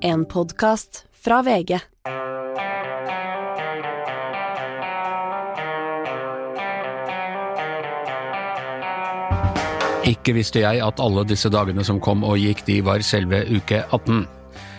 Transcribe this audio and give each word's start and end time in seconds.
En 0.00 0.26
podkast 0.26 1.04
fra 1.24 1.42
VG. 1.42 1.78
Ikke 10.06 10.32
visste 10.36 10.62
jeg 10.62 10.78
at 10.84 11.02
alle 11.02 11.24
disse 11.26 11.50
dagene 11.50 11.82
som 11.84 11.98
kom 12.00 12.22
og 12.22 12.38
gikk, 12.38 12.62
de 12.68 12.78
var 12.86 13.02
selve 13.02 13.42
uke 13.50 13.82
18. 13.90 14.37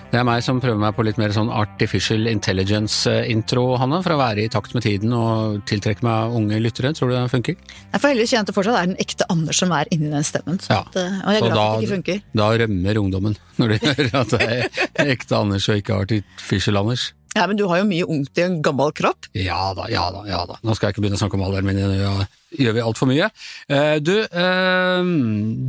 Det 0.10 0.18
er 0.18 0.24
meg 0.26 0.42
som 0.42 0.58
prøver 0.58 0.80
meg 0.82 0.96
på 0.98 1.04
litt 1.06 1.20
mer 1.22 1.30
sånn 1.36 1.52
artificial 1.54 2.26
intelligence-intro, 2.32 3.66
Hanne, 3.78 4.00
for 4.02 4.16
å 4.16 4.18
være 4.18 4.42
i 4.48 4.50
takt 4.50 4.74
med 4.74 4.82
tiden 4.82 5.14
og 5.14 5.60
tiltrekke 5.70 6.02
meg 6.06 6.34
unge 6.40 6.58
lyttere. 6.64 6.90
Tror 6.98 7.12
du 7.12 7.14
det 7.14 7.28
funker? 7.30 7.60
Jeg 7.94 8.02
får 8.02 8.10
heldigvis 8.16 8.34
kjenne 8.34 8.48
at 8.48 8.50
det 8.50 8.56
fortsatt 8.58 8.80
er 8.80 8.90
den 8.90 8.98
ekte 9.06 9.28
Anders 9.30 9.60
som 9.62 9.76
er 9.78 9.86
inni 9.94 10.10
den 10.10 10.26
stemmen. 10.26 10.58
Så 10.66 10.74
Ja. 10.74 10.80
at, 10.82 10.96
eh, 10.98 11.20
og 11.22 11.30
jeg 11.30 11.38
er 11.38 11.46
glad 11.46 11.54
da- 11.56 11.68
at 11.70 11.80
det 11.80 11.86
ikke 11.86 11.96
funker. 11.96 12.22
Da 12.34 12.50
rømmer 12.58 12.98
ungdommen, 13.04 13.38
når 13.60 13.68
de 13.70 13.78
hører 13.86 14.16
at 14.22 14.30
det 14.30 14.72
er 14.98 15.06
ekte 15.14 15.38
Anders 15.38 15.70
og 15.70 15.78
ikke 15.78 16.02
artificial 16.02 16.78
Anders. 16.82 17.14
Ja, 17.40 17.46
Men 17.48 17.56
du 17.60 17.66
har 17.72 17.80
jo 17.80 17.86
mye 17.88 18.06
ungt 18.12 18.38
i 18.38 18.44
en 18.44 18.60
gammel 18.66 18.92
kropp. 18.98 19.30
Ja 19.38 19.72
da, 19.78 19.88
ja 19.92 20.10
da, 20.12 20.26
ja 20.28 20.42
da. 20.50 20.58
Nå 20.66 20.76
skal 20.76 20.90
jeg 20.90 20.98
ikke 20.98 21.06
begynne 21.06 21.16
å 21.20 21.22
snakke 21.24 21.40
om 21.40 21.46
alderen 21.48 21.70
min, 21.70 21.80
nå 21.80 22.28
gjør 22.60 22.74
vi 22.76 22.82
altfor 22.84 23.08
mye. 23.10 23.30
Eh, 23.72 23.98
Du, 24.04 24.14
eh, 24.20 25.10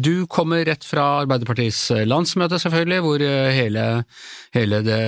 du 0.03 0.27
kommer 0.33 0.65
rett 0.67 0.85
fra 0.89 1.05
Arbeiderpartiets 1.23 1.83
landsmøte, 2.11 2.59
selvfølgelig, 2.63 3.01
hvor 3.07 3.23
eh, 3.23 3.51
hele, 3.55 3.85
hele 4.57 4.83
det 4.87 5.01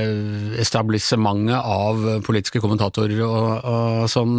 establissementet 0.62 1.58
av 1.58 2.02
politiske 2.26 2.60
kommentatorer 2.62 3.22
og, 3.26 3.48
og 3.64 4.08
sånn 4.12 4.38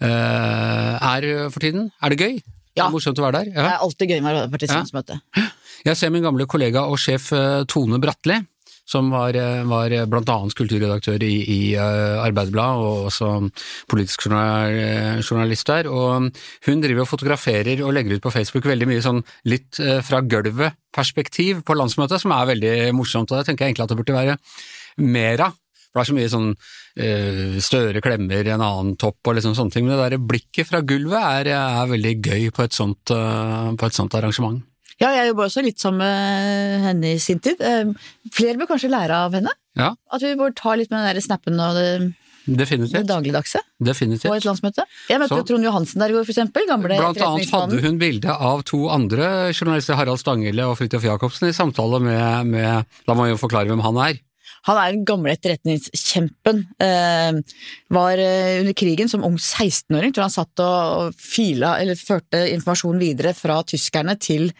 eh, 0.00 1.06
er 1.14 1.28
for 1.50 1.60
tiden. 1.64 1.90
Er 2.02 2.14
det 2.14 2.20
gøy? 2.20 2.34
Ja. 2.74 2.84
Det 2.84 2.88
er 2.88 2.94
morsomt 2.96 3.20
å 3.22 3.26
være 3.28 3.44
der? 3.44 3.52
Det 3.54 3.68
er 3.70 3.82
alltid 3.84 4.10
gøy 4.10 4.18
med 4.20 4.30
Arbeiderpartiets 4.34 4.74
Ja. 4.74 4.80
landsmøte. 4.82 5.20
Jeg 5.84 5.96
ser 6.00 6.10
min 6.14 6.24
gamle 6.24 6.46
kollega 6.48 6.86
og 6.88 6.96
sjef 6.98 7.30
eh, 7.36 7.62
Tone 7.70 7.98
Bratli, 8.02 8.38
som 8.84 9.08
var, 9.10 9.34
eh, 9.34 9.64
var 9.64 9.92
annet 9.92 10.54
kulturredaktør 10.56 11.22
i, 11.24 11.34
i 11.48 11.60
eh, 11.74 12.20
Arbeiderbladet, 12.20 12.84
og 12.84 13.08
også 13.08 13.30
politisk 13.88 14.26
eh, 14.28 15.20
journalist 15.24 15.66
der. 15.66 15.88
Og 15.88 16.30
hun 16.68 16.84
driver 16.84 17.04
og 17.04 17.10
fotograferer 17.10 17.82
og 17.84 17.94
legger 17.96 18.18
ut 18.18 18.24
på 18.24 18.34
Facebook 18.34 18.68
veldig 18.68 18.88
mye 18.90 19.04
sånn 19.04 19.24
litt 19.48 19.80
fra 20.04 20.20
gulvet-perspektiv 20.20 21.64
på 21.64 21.76
landsmøtet, 21.76 22.20
som 22.20 22.34
er 22.36 22.52
veldig 22.52 22.78
morsomt. 22.96 23.32
Og 23.32 23.40
det 23.40 23.48
tenker 23.48 23.64
jeg 23.64 23.74
egentlig 23.74 23.86
at 23.86 23.94
det 23.94 24.00
burde 24.02 24.18
være 24.20 24.38
mer 25.04 25.46
av. 25.48 25.60
Det 25.94 26.02
er 26.02 26.08
så 26.08 26.14
mye 26.16 26.30
sånn 26.30 26.48
eh, 26.98 27.58
Støre 27.62 28.00
klemmer 28.02 28.48
en 28.50 28.64
annen 28.66 28.96
topp 28.98 29.30
og 29.30 29.36
liksom 29.38 29.54
sånne 29.54 29.70
ting, 29.70 29.86
men 29.86 29.94
det 29.94 30.10
der 30.10 30.28
blikket 30.32 30.68
fra 30.68 30.82
gulvet 30.82 31.22
er, 31.22 31.52
er 31.54 31.90
veldig 31.92 32.14
gøy 32.18 32.48
på 32.54 32.66
et 32.66 32.74
sånt, 32.74 33.14
på 33.14 33.88
et 33.88 33.96
sånt 33.96 34.18
arrangement. 34.18 34.60
Ja, 35.02 35.10
jeg 35.16 35.30
jobba 35.32 35.46
også 35.48 35.62
litt 35.66 35.80
sammen 35.82 35.98
med 36.04 36.84
henne 36.88 37.14
i 37.16 37.22
sin 37.22 37.40
tid. 37.42 37.60
Eh, 37.60 37.90
Flere 38.34 38.58
bør 38.60 38.70
kanskje 38.74 38.92
lære 38.92 39.16
av 39.26 39.34
henne. 39.34 39.50
Ja, 39.78 39.94
At 40.12 40.22
vi 40.22 40.34
bør 40.38 40.54
ta 40.54 40.74
litt 40.78 40.90
med 40.92 41.02
den 41.02 41.16
der 41.16 41.24
snappen 41.24 41.58
og 41.58 41.74
det, 41.74 42.12
det 42.46 43.06
dagligdagse 43.08 43.58
definitivt. 43.82 44.28
på 44.28 44.36
et 44.36 44.44
landsmøte. 44.44 44.84
Jeg 45.08 45.18
møtte 45.18 45.38
Så- 45.40 45.46
Trond 45.48 45.64
Johansen 45.64 45.98
der 45.98 46.10
i 46.10 46.12
går, 46.12 46.24
for 46.26 46.32
eksempel. 46.32 46.66
Gamle 46.68 46.88
Blant 46.98 47.18
annet 47.18 47.50
hadde 47.50 47.80
hun 47.82 47.98
bilde 47.98 48.28
av 48.30 48.62
to 48.64 48.88
andre 48.88 49.50
journalister, 49.52 49.96
Harald 49.96 50.20
Stanghelle 50.20 50.62
og 50.68 50.76
Fridtjof 50.78 51.02
Jacobsen, 51.02 51.48
i 51.48 51.52
samtale 51.56 52.00
med, 52.00 52.46
med 52.46 52.86
La 53.08 53.14
meg 53.14 53.30
jo 53.32 53.40
forklare 53.40 53.66
hvem 53.72 53.80
han 53.82 53.96
er. 53.96 54.20
Han 54.66 54.76
er 54.80 54.92
den 54.92 55.04
gamle 55.04 55.32
etterretningskjempen. 55.34 56.62
Eh, 56.80 57.32
var 57.90 58.12
under 58.20 58.72
krigen 58.76 59.08
som 59.10 59.24
ung 59.24 59.36
16-åring, 59.36 60.12
tror 60.14 60.28
han 60.28 60.30
satt 60.30 60.60
og, 60.60 61.08
og 61.08 61.14
fila, 61.20 61.78
eller 61.80 61.94
førte 61.96 62.44
informasjon 62.52 62.98
videre 63.00 63.34
fra 63.36 63.62
tyskerne 63.64 64.18
til 64.20 64.52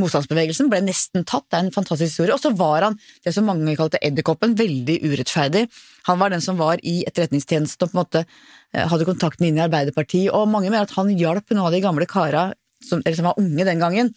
motstandsbevegelsen. 0.00 0.70
Ble 0.72 0.82
nesten 0.86 1.26
tatt, 1.28 1.46
det 1.50 1.58
er 1.58 1.66
en 1.66 1.74
fantastisk 1.74 2.12
historie. 2.12 2.34
Og 2.36 2.42
så 2.42 2.52
var 2.56 2.88
han 2.88 2.98
det 3.24 3.34
som 3.34 3.48
mange 3.48 3.76
kalte 3.78 4.00
edderkoppen, 4.04 4.56
veldig 4.58 5.00
urettferdig. 5.06 5.66
Han 6.10 6.20
var 6.22 6.34
den 6.34 6.44
som 6.44 6.60
var 6.60 6.82
i 6.86 7.00
etterretningstjenesten 7.08 7.86
og 7.86 7.92
på 7.92 7.96
en 7.96 8.02
måte 8.02 8.24
eh, 8.24 8.86
hadde 8.86 9.08
kontakten 9.08 9.48
inn 9.48 9.60
i 9.60 9.64
Arbeiderpartiet, 9.66 10.32
og 10.34 10.48
mange 10.52 10.70
mener 10.70 10.86
at 10.86 10.96
han 10.98 11.12
hjalp 11.16 11.52
noen 11.52 11.66
av 11.66 11.74
de 11.74 11.82
gamle 11.84 12.08
kara, 12.10 12.48
som, 12.84 13.02
eller 13.02 13.18
som 13.18 13.30
var 13.30 13.40
unge 13.42 13.66
den 13.66 13.82
gangen, 13.82 14.12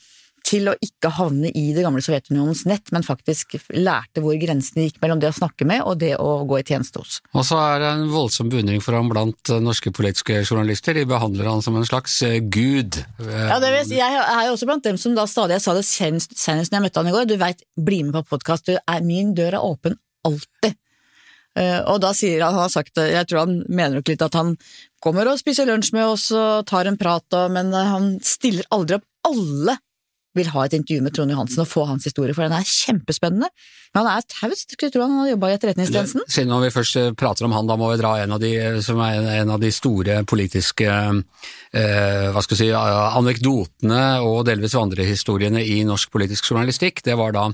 til 0.49 0.65
å 0.71 0.73
ikke 0.81 1.11
havne 1.13 1.51
i 1.53 1.67
det 1.75 1.83
gamle 1.85 2.01
Sovjetunionens 2.01 2.63
nett, 2.65 2.89
men 2.95 3.03
faktisk 3.05 3.57
lærte 3.77 4.23
hvor 4.23 4.33
grensene 4.41 4.87
gikk 4.87 4.97
mellom 5.03 5.19
det 5.21 5.29
å 5.29 5.35
snakke 5.37 5.67
med 5.69 5.83
og 5.85 5.99
det 6.01 6.15
å 6.17 6.29
gå 6.49 6.57
i 6.57 6.65
tjeneste 6.65 7.03
hos. 7.03 7.19
Og 7.37 7.45
så 7.45 7.59
er 7.61 7.83
det 7.83 7.91
en 7.93 8.07
voldsom 8.09 8.49
beundring 8.49 8.81
for 8.81 8.97
ham 8.97 9.11
blant 9.13 9.51
eh, 9.53 9.61
norske 9.61 9.93
politiske 9.93 10.39
journalister. 10.47 10.97
De 10.97 11.05
behandler 11.09 11.45
han 11.51 11.61
som 11.65 11.77
en 11.77 11.85
slags 11.85 12.17
eh, 12.25 12.39
gud. 12.41 12.97
Ja, 13.21 13.59
det 13.61 13.71
si- 13.91 13.99
jeg 13.99 14.19
er 14.25 14.47
jo 14.47 14.55
også 14.57 14.69
blant 14.71 14.87
dem 14.89 14.97
som 14.97 15.13
da 15.17 15.27
stadig 15.29 15.59
Jeg 15.59 15.65
sa 15.67 15.77
det 15.77 15.85
senest, 15.85 16.33
senest 16.39 16.71
når 16.73 16.79
jeg 16.81 16.87
møtte 16.89 17.03
han 17.03 17.11
i 17.11 17.15
går. 17.19 17.29
Du 17.29 17.37
veit, 17.41 17.61
bli 17.77 18.01
med 18.07 18.17
på 18.17 18.25
podkast. 18.33 18.73
Min 19.05 19.35
dør 19.37 19.59
er 19.59 19.65
åpen 19.69 19.99
alltid. 20.25 20.73
Eh, 21.59 21.79
og 21.89 21.97
da 22.03 22.11
sier 22.15 22.41
han, 22.45 22.53
han 22.55 22.65
har 22.67 22.71
sagt 22.73 22.93
det, 22.97 23.07
jeg 23.13 23.27
tror 23.29 23.43
han 23.45 23.55
mener 23.67 23.99
nok 23.99 24.09
litt 24.11 24.21
at 24.25 24.35
han 24.37 24.55
kommer 25.03 25.27
og 25.31 25.39
spiser 25.41 25.67
lunsj 25.69 25.93
med 25.95 26.05
oss 26.07 26.27
og 26.35 26.65
tar 26.69 26.87
en 26.89 26.97
prat, 26.99 27.25
men 27.53 27.69
han 27.73 28.15
stiller 28.25 28.65
aldri 28.73 28.97
opp. 28.99 29.05
Alle 29.29 29.73
vil 30.37 30.49
ha 30.53 30.63
et 30.65 30.75
intervju 30.77 31.03
med 31.05 31.13
Trond 31.15 31.33
Johansen 31.33 31.63
og 31.63 31.69
få 31.69 31.83
hans 31.89 32.05
historie, 32.05 32.35
for 32.37 32.45
den 32.45 32.53
er 32.53 32.67
kjempespennende. 32.67 33.49
Men 33.95 34.05
han 34.05 34.19
er 34.19 34.25
taus, 34.29 34.61
skulle 34.67 34.93
tro 34.93 35.01
han 35.01 35.15
hadde 35.17 35.31
jobba 35.31 35.49
i 35.49 35.55
Etterretningstjenesten. 35.57 36.25
Siden 36.29 36.53
vi 36.61 36.71
først 36.73 36.99
eh, 37.01 37.09
prater 37.17 37.47
om 37.47 37.55
han, 37.55 37.69
da 37.69 37.77
må 37.79 37.89
vi 37.89 37.99
dra 38.01 38.11
en 38.21 38.35
av 38.35 38.41
de 38.43 38.51
eh, 38.59 38.77
som 38.85 39.01
er 39.01 39.17
en, 39.39 39.53
av 39.55 39.63
de 39.63 39.71
store 39.73 40.19
politiske 40.29 40.85
eh, 40.85 42.27
hva 42.29 42.43
skal 42.45 42.53
vi 42.53 42.59
si, 42.61 42.69
eh, 42.69 43.17
anekdotene 43.17 44.03
og 44.25 44.43
delvis 44.49 44.77
vandrehistoriene 44.77 45.63
i 45.65 45.79
norsk 45.89 46.13
politisk 46.13 46.51
journalistikk. 46.51 47.01
Det 47.05 47.17
var 47.17 47.33
da 47.33 47.47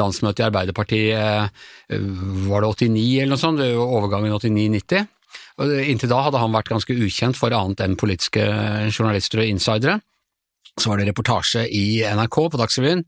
landsmøtet 0.00 0.42
i 0.42 0.48
Arbeiderpartiet, 0.48 1.62
var 1.86 2.64
det 2.64 2.72
89 2.72 3.06
eller 3.22 3.36
noe 3.36 3.38
sånt, 3.38 3.62
det 3.62 3.70
var 3.76 3.94
overgangen 4.00 4.34
89-90. 4.34 5.06
Inntil 5.86 6.10
da 6.10 6.18
hadde 6.26 6.40
han 6.42 6.52
vært 6.52 6.74
ganske 6.74 6.98
ukjent 7.06 7.38
for 7.38 7.54
annet 7.54 7.80
enn 7.84 7.94
politiske 8.00 8.42
journalister 8.90 9.44
og 9.44 9.54
insidere. 9.54 10.00
Så 10.76 10.90
var 10.90 11.00
det 11.00 11.06
reportasje 11.08 11.62
i 11.72 12.02
NRK 12.04 12.36
på 12.52 12.58
Dagsrevyen. 12.60 13.00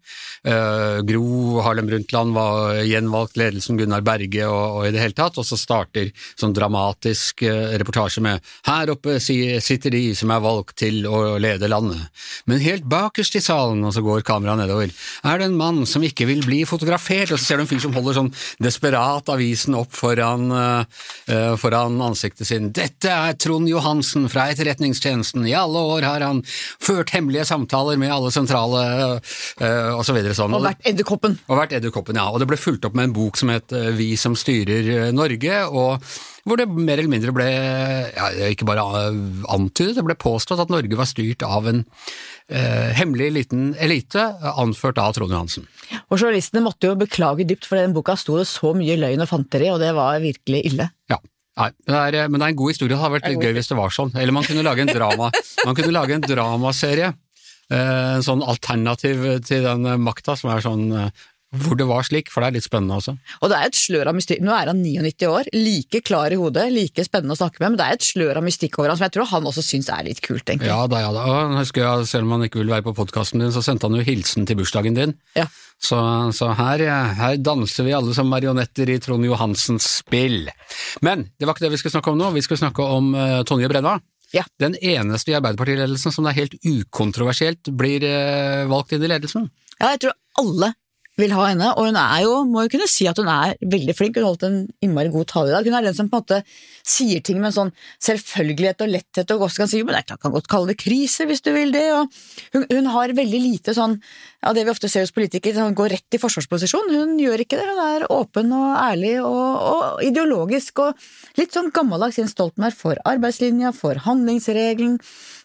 Uh, 0.46 1.02
Gro 1.04 1.60
Harlem 1.60 1.90
Brundtland 1.90 2.32
var 2.32 2.78
gjenvalgt, 2.80 3.36
ledelsen 3.36 3.76
Gunnar 3.76 4.00
Berge 4.06 4.46
og, 4.48 4.78
og 4.78 4.86
i 4.88 4.92
det 4.94 5.02
hele 5.02 5.16
tatt, 5.18 5.36
og 5.36 5.44
så 5.44 5.58
starter 5.60 6.08
sånn 6.40 6.54
dramatisk 6.56 7.44
uh, 7.44 7.74
reportasje 7.76 8.22
med 8.24 8.40
Her 8.64 8.94
oppe 8.94 9.18
si- 9.20 9.58
sitter 9.60 9.92
de 9.92 10.14
som 10.16 10.32
er 10.32 10.40
valgt 10.40 10.78
til 10.80 11.04
å 11.04 11.36
lede 11.36 11.68
landet, 11.68 12.08
men 12.48 12.62
helt 12.64 12.86
bakerst 12.88 13.36
i 13.36 13.42
salen, 13.44 13.84
og 13.84 13.92
så 13.92 14.00
går 14.06 14.24
kameraet 14.24 14.62
nedover, 14.62 14.96
er 15.28 15.42
det 15.42 15.50
en 15.50 15.60
mann 15.60 15.82
som 15.84 16.08
ikke 16.08 16.24
vil 16.30 16.40
bli 16.48 16.62
fotografert, 16.68 17.34
og 17.34 17.36
så 17.36 17.50
ser 17.50 17.60
du 17.60 17.66
en 17.66 17.70
fyr 17.74 17.84
som 17.84 17.92
holder 17.98 18.16
sånn 18.22 18.32
desperat 18.64 19.28
avisen 19.34 19.76
opp 19.76 19.92
foran, 19.92 20.48
uh, 20.56 21.52
foran 21.60 22.00
ansiktet 22.08 22.48
sin. 22.48 22.72
Dette 22.72 23.12
er 23.12 23.36
Trond 23.36 23.68
Johansen 23.68 24.24
fra 24.32 24.48
Etterretningstjenesten, 24.54 25.44
i 25.44 25.56
alle 25.58 25.84
år 25.92 26.08
har 26.08 26.24
han 26.30 26.40
ført 26.48 27.12
hemmelige 27.12 27.44
samtaler 27.44 27.57
med 27.66 28.12
alle 28.12 28.30
sentrale 28.34 28.82
øh, 29.18 29.92
og 29.96 30.04
så 30.06 30.14
videre 30.16 30.36
sånn. 30.36 30.54
Og 30.54 30.64
vært 30.64 30.86
edderkoppen. 30.88 31.38
Og 31.48 31.60
vært 31.60 31.76
edderkoppen, 31.78 32.18
ja. 32.20 32.28
Og 32.30 32.40
det 32.42 32.48
ble 32.50 32.58
fulgt 32.60 32.84
opp 32.88 32.96
med 32.98 33.08
en 33.08 33.16
bok 33.16 33.38
som 33.40 33.52
het 33.52 33.72
øh, 33.72 33.92
Vi 33.98 34.14
som 34.16 34.36
styrer 34.38 34.90
øh, 34.94 35.12
Norge, 35.12 35.62
og 35.68 36.02
hvor 36.48 36.56
det 36.56 36.68
mer 36.70 36.96
eller 36.96 37.12
mindre 37.12 37.34
ble 37.36 37.46
ja, 37.48 38.28
ikke 38.48 38.66
bare 38.68 38.84
antydet, 39.52 39.96
det 39.98 40.04
ble 40.06 40.16
påstått 40.18 40.62
at 40.62 40.70
Norge 40.72 40.96
var 40.96 41.08
styrt 41.10 41.44
av 41.44 41.68
en 41.68 41.82
eh, 42.48 42.94
hemmelig 42.96 43.30
liten 43.36 43.72
elite, 43.76 44.22
anført 44.56 45.00
av 45.02 45.12
Trond 45.16 45.34
Johansen. 45.34 45.66
Og 46.08 46.16
journalistene 46.16 46.64
måtte 46.64 46.88
jo 46.88 46.96
beklage 46.96 47.44
dypt, 47.48 47.68
for 47.68 47.80
den 47.80 47.96
boka 47.96 48.16
sto 48.16 48.38
det 48.40 48.48
så 48.48 48.72
mye 48.76 48.96
løgn 49.00 49.24
og 49.24 49.28
fanteri, 49.28 49.68
og 49.74 49.82
det 49.82 49.92
var 49.98 50.22
virkelig 50.24 50.64
ille. 50.72 50.88
Ja. 51.12 51.20
Nei, 51.58 51.72
men 51.88 51.94
det, 52.14 52.18
er, 52.22 52.28
men 52.30 52.38
det 52.38 52.46
er 52.46 52.52
en 52.52 52.58
god 52.60 52.70
historie. 52.70 52.92
Det 52.92 52.98
hadde 53.00 53.14
vært 53.16 53.32
litt 53.32 53.42
gøy 53.42 53.56
hvis 53.56 53.70
det 53.72 53.78
var 53.80 53.94
sånn. 53.94 54.12
Eller 54.14 54.34
man 54.34 54.44
kunne 54.46 54.62
lage 54.62 54.84
en 54.84 54.92
drama. 54.94 55.30
Man 55.66 55.74
kunne 55.74 55.94
lage 55.94 56.14
en 56.14 56.22
dramaserie. 56.22 57.08
Eh, 57.72 58.14
En 58.18 58.24
sånn 58.24 58.44
alternativ 58.44 59.26
til 59.46 59.66
den 59.66 59.84
eh, 59.86 59.98
makta 60.00 60.36
som 60.38 60.50
er 60.54 60.64
sånn 60.64 60.86
eh, 60.96 61.26
hvor 61.56 61.78
det 61.80 61.86
var 61.88 62.04
slik, 62.04 62.28
for 62.28 62.44
det 62.44 62.48
er 62.50 62.54
litt 62.58 62.66
spennende 62.66 62.98
også. 62.98 63.14
Og 63.40 63.48
det 63.48 63.56
er 63.56 63.70
et 63.70 63.78
slør 63.78 64.10
av 64.10 64.16
mystikk. 64.18 64.42
Nå 64.44 64.52
er 64.52 64.68
han 64.68 64.82
99 64.84 65.28
år, 65.32 65.48
like 65.54 66.02
klar 66.04 66.34
i 66.34 66.36
hodet, 66.36 66.66
like 66.74 67.04
spennende 67.06 67.32
å 67.32 67.40
snakke 67.40 67.62
med, 67.62 67.72
men 67.72 67.78
det 67.80 67.86
er 67.86 67.96
et 67.96 68.04
slør 68.04 68.40
av 68.40 68.44
mystikk 68.44 68.76
over 68.76 68.92
ham 68.92 68.98
som 69.00 69.06
jeg 69.06 69.14
tror 69.16 69.30
han 69.30 69.48
også 69.48 69.64
syns 69.64 69.88
er 69.94 70.04
litt 70.10 70.20
kult, 70.24 70.44
egentlig. 70.44 70.68
Ja 70.68 70.82
da, 70.92 71.00
ja 71.06 71.14
da. 71.16 71.22
Og 71.24 71.56
husker 71.56 71.86
jeg, 71.86 72.10
selv 72.10 72.28
om 72.28 72.36
han 72.36 72.44
ikke 72.44 72.60
ville 72.60 72.74
være 72.76 72.84
på 72.90 72.94
podkasten 73.00 73.40
din, 73.40 73.54
så 73.54 73.64
sendte 73.64 73.88
han 73.88 73.96
jo 73.96 74.04
hilsen 74.04 74.44
til 74.48 74.60
bursdagen 74.60 74.98
din. 74.98 75.16
Ja. 75.38 75.46
Så, 75.80 75.96
så 76.36 76.50
her, 76.58 76.84
her 77.16 77.40
danser 77.40 77.86
vi 77.86 77.96
alle 77.96 78.12
som 78.16 78.28
marionetter 78.28 78.92
i 78.92 78.98
Trond 79.00 79.24
Johansens 79.24 79.88
spill. 80.02 80.50
Men 81.06 81.30
det 81.38 81.48
var 81.48 81.56
ikke 81.56 81.68
det 81.68 81.72
vi 81.78 81.80
skulle 81.80 81.96
snakke 81.96 82.12
om 82.12 82.20
nå, 82.20 82.32
vi 82.36 82.44
skulle 82.44 82.60
snakke 82.60 82.92
om 82.98 83.14
uh, 83.16 83.40
Tonje 83.48 83.72
Brenna. 83.72 83.96
Ja. 84.36 84.44
Den 84.60 84.76
eneste 84.76 85.32
i 85.32 85.36
Arbeiderpartiledelsen 85.38 86.12
som 86.12 86.26
det 86.26 86.34
er 86.34 86.42
helt 86.42 86.58
ukontroversielt 86.66 87.70
blir 87.78 88.04
eh, 88.04 88.66
valgt 88.68 88.92
inn 88.92 89.04
i 89.04 89.10
ledelsen. 89.10 89.48
Ja, 89.78 89.94
jeg 89.94 90.04
tror 90.04 90.18
alle 90.42 90.72
vil 91.18 91.34
ha 91.34 91.48
henne, 91.50 91.72
og 91.74 91.88
hun 91.88 91.98
er 91.98 92.22
jo, 92.22 92.34
må 92.46 92.64
jo 92.64 92.70
kunne 92.76 92.86
si 92.90 93.08
at 93.10 93.18
hun 93.18 93.28
er 93.32 93.56
veldig 93.58 93.94
flink. 93.98 94.18
Hun 94.18 94.28
holdt 94.28 94.44
en 94.46 94.58
innmari 94.84 95.10
god 95.10 95.26
tale 95.32 95.50
i 95.50 95.54
dag. 95.56 95.66
Hun 95.66 95.76
er 95.78 95.88
den 95.88 95.96
som 95.96 96.10
på 96.10 96.20
en 96.20 96.22
måte 96.22 96.38
sier 96.86 97.22
ting 97.24 97.40
med 97.40 97.50
en 97.50 97.56
sånn 97.56 97.72
selvfølgelighet 98.06 98.84
og 98.86 98.92
letthet, 98.92 99.34
og 99.34 99.46
også 99.48 99.64
kan 99.64 99.70
si 99.70 99.82
jo, 99.82 99.88
men 99.88 99.98
jeg 99.98 100.08
kan 100.14 100.34
godt 100.34 100.50
kalle 100.50 100.70
det 100.70 100.78
krise 100.80 101.26
hvis 101.28 101.42
du 101.44 101.50
vil 101.56 101.74
det. 101.74 101.84
Hun, 102.54 102.66
hun 102.70 102.90
har 102.94 103.14
veldig 103.18 103.42
lite 103.42 103.74
sånn, 103.76 103.98
ja 104.44 104.54
det 104.54 104.64
vi 104.68 104.72
ofte 104.72 104.90
ser 104.90 105.06
hos 105.06 105.14
politikere, 105.14 105.58
sånn 105.58 105.76
går 105.78 105.96
rett 105.96 106.18
i 106.18 106.22
forsvarsposisjon. 106.22 106.94
Hun 106.94 107.18
gjør 107.20 107.44
ikke 107.44 107.58
det. 107.58 107.66
Hun 107.68 107.84
er 107.84 108.08
åpen 108.14 108.54
og 108.54 108.68
ærlig 108.78 109.16
og, 109.24 109.46
og 109.72 110.04
ideologisk 110.06 110.84
og 110.86 111.08
litt 111.40 111.54
sånn 111.56 111.72
gammeldags 111.74 112.20
Jens 112.20 112.36
Stoltenberg 112.36 112.78
for 112.78 113.00
arbeidslinja, 113.08 113.74
for 113.74 113.98
handlingsregelen, 114.06 115.00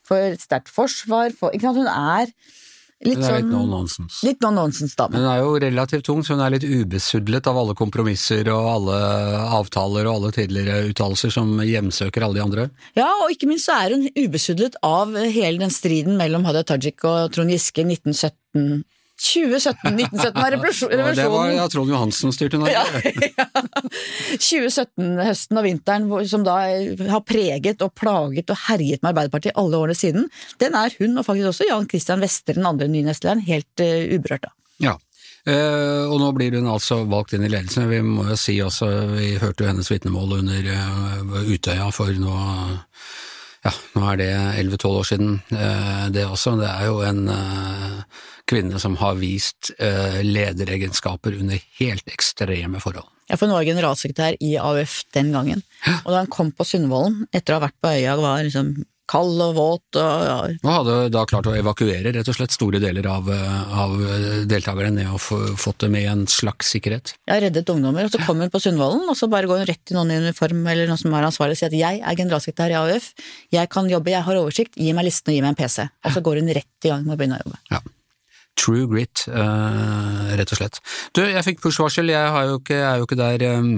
for 0.05 0.37
sterkt 0.37 0.69
forsvar, 0.73 1.33
for, 1.33 1.55
ikke 1.55 1.71
sant? 1.71 1.81
Hun 1.81 1.89
er 1.89 2.61
Litt 3.03 3.19
Hun 3.19 3.25
er 3.25 3.33
sånn 3.33 3.39
litt 3.41 3.51
no 3.51 3.61
nonsense. 3.67 4.19
Litt 4.23 4.43
no 4.43 4.51
nonsense-dame. 4.55 5.19
Hun 5.19 5.27
er 5.27 5.41
jo 5.41 5.53
relativt 5.63 6.05
tung, 6.07 6.23
så 6.23 6.37
hun 6.37 6.43
er 6.45 6.55
litt 6.55 6.65
ubesudlet 6.67 7.49
av 7.51 7.59
alle 7.59 7.75
kompromisser 7.77 8.47
og 8.53 8.69
alle 8.77 8.99
avtaler 9.59 10.07
og 10.07 10.15
alle 10.15 10.33
tidligere 10.37 10.89
uttalelser 10.91 11.33
som 11.35 11.51
hjemsøker 11.59 12.25
alle 12.25 12.39
de 12.39 12.45
andre. 12.45 12.67
Ja, 12.99 13.09
og 13.25 13.33
ikke 13.33 13.49
minst 13.51 13.67
så 13.69 13.77
er 13.83 13.97
hun 13.97 14.07
ubesudlet 14.15 14.79
av 14.87 15.15
hele 15.19 15.59
den 15.65 15.73
striden 15.73 16.19
mellom 16.19 16.47
Hadia 16.47 16.63
Tajik 16.67 17.03
og 17.09 17.33
Trond 17.35 17.51
Giske 17.53 17.83
i 17.83 17.89
1917. 17.91 18.83
2017, 19.23 19.93
1917 19.93 20.41
var 20.41 20.51
revolusjonen. 20.51 21.15
Det 21.15 21.27
var 21.31 21.51
ja, 21.53 21.67
Trond 21.71 21.89
Johansen 21.89 22.33
styrte 22.35 22.59
Norge. 22.59 22.73
Ja, 22.75 22.83
ja. 23.37 23.45
2017-høsten 24.35 25.59
og 25.61 25.63
vinteren, 25.63 26.09
som 26.27 26.43
da 26.43 26.57
har 26.67 27.23
preget 27.23 27.85
og 27.85 27.93
plaget 27.95 28.51
og 28.51 28.59
herjet 28.65 28.99
med 28.99 29.13
Arbeiderpartiet 29.13 29.55
alle 29.59 29.79
årene 29.79 29.95
siden, 29.95 30.27
den 30.59 30.75
er 30.75 30.91
hun, 30.99 31.15
og 31.15 31.27
faktisk 31.29 31.53
også 31.53 31.69
Jan 31.69 31.87
Christian 31.87 32.25
Wester, 32.25 32.59
den 32.59 32.67
andre 32.67 32.89
nye 32.91 33.07
nestlederen, 33.07 33.45
helt 33.47 33.83
uh, 33.85 34.11
uberørt 34.11 34.49
av. 34.51 34.55
Ja. 34.83 34.97
Uh, 35.43 36.07
og 36.07 36.19
nå 36.19 36.29
blir 36.35 36.55
hun 36.59 36.67
altså 36.71 37.01
valgt 37.07 37.35
inn 37.35 37.47
i 37.47 37.51
ledelsen. 37.51 37.87
Vi 37.91 38.03
må 38.03 38.27
jo 38.27 38.39
si 38.39 38.57
også, 38.63 38.91
vi 39.15 39.33
hørte 39.39 39.63
jo 39.63 39.71
hennes 39.71 39.91
vitnemål 39.91 40.39
under 40.41 40.67
uh, 40.71 41.39
Utøya 41.47 41.87
for 41.95 42.11
nå 42.19 42.35
ja, 43.63 43.71
nå 43.95 44.03
er 44.11 44.19
det 44.19 44.29
11-12 44.59 44.85
år 44.91 45.07
siden, 45.07 45.33
eh, 45.55 46.05
det 46.11 46.25
også. 46.27 46.57
Det 46.59 46.69
er 46.69 46.89
jo 46.89 47.01
en 47.07 47.27
eh, 47.31 48.23
kvinne 48.49 48.79
som 48.81 48.97
har 48.99 49.15
vist 49.21 49.71
eh, 49.79 50.19
lederegenskaper 50.25 51.37
under 51.39 51.61
helt 51.79 52.11
ekstreme 52.11 52.81
forhold. 52.83 53.07
Ja, 53.31 53.37
for 53.37 53.47
hun 53.47 53.55
var 53.55 53.67
generalsekretær 53.67 54.35
i 54.43 54.55
AUF 54.59 54.97
den 55.15 55.31
gangen, 55.31 55.63
og 56.03 56.09
da 56.11 56.17
han 56.19 56.31
kom 56.31 56.51
på 56.51 56.67
Sundvolden, 56.67 57.23
etter 57.31 57.55
å 57.55 57.61
ha 57.61 57.69
vært 57.69 57.79
på 57.79 57.93
øya, 57.95 58.17
var 58.19 58.43
liksom 58.43 58.73
kald 59.09 59.41
og 59.43 59.55
våt 59.57 59.97
og 59.99 60.23
ja, 60.23 60.35
Og 60.63 60.69
hadde 60.69 60.97
da 61.13 61.23
klart 61.27 61.47
å 61.49 61.55
evakuere 61.57 62.13
rett 62.15 62.29
og 62.31 62.37
slett 62.37 62.55
store 62.55 62.79
deler 62.83 63.07
av, 63.11 63.27
eh, 63.31 63.73
av 63.83 63.95
deltakerne 64.49 64.93
ned 64.95 65.11
og 65.11 65.21
få, 65.21 65.39
fått 65.59 65.83
det 65.83 65.89
med 65.93 66.05
i 66.05 66.11
en 66.11 66.25
slags 66.31 66.71
sikkerhet. 66.75 67.15
Jeg 67.27 67.33
har 67.35 67.43
reddet 67.47 67.71
ungdommer, 67.73 68.07
og 68.07 68.13
så 68.13 68.21
kommer 68.23 68.47
hun 68.47 68.53
på 68.53 68.61
Sundvolden, 68.63 69.03
og 69.11 69.17
så 69.19 69.29
bare 69.31 69.49
går 69.49 69.63
hun 69.63 69.69
rett 69.69 69.83
til 69.83 69.99
noen 69.99 70.13
i 70.13 70.21
uniform 70.23 70.63
eller 70.63 70.89
noen 70.89 71.01
som 71.01 71.15
er 71.17 71.27
ansvarlig 71.27 71.57
og 71.57 71.61
sier 71.61 71.73
at 71.73 71.79
jeg 71.81 72.03
er 72.03 72.21
generalsekretær 72.21 72.75
i 72.75 72.79
AUF, 72.79 73.11
jeg 73.53 73.73
kan 73.75 73.91
jobbe, 73.91 74.13
jeg 74.13 74.27
har 74.27 74.39
oversikt, 74.39 74.79
gi 74.79 74.95
meg 74.95 75.09
listen 75.09 75.33
og 75.33 75.37
gi 75.37 75.43
meg 75.43 75.53
en 75.53 75.59
PC. 75.59 75.89
Og 76.05 76.15
så 76.15 76.23
går 76.23 76.41
hun 76.41 76.55
rett 76.55 76.87
i 76.87 76.93
gang 76.93 77.03
med 77.03 77.15
å 77.15 77.19
begynne 77.19 77.41
å 77.41 77.45
jobbe. 77.45 77.61
Ja. 77.73 77.83
True 78.59 78.85
grit, 78.85 79.25
uh, 79.33 80.29
rett 80.37 80.51
og 80.53 80.59
slett. 80.59 80.77
Du, 81.17 81.23
jeg 81.25 81.41
fikk 81.47 81.63
push-varsel, 81.63 82.11
jeg, 82.13 82.33
jeg 82.69 82.83
er 82.85 82.99
jo 83.01 83.07
ikke 83.07 83.17
der 83.17 83.45
um, 83.57 83.71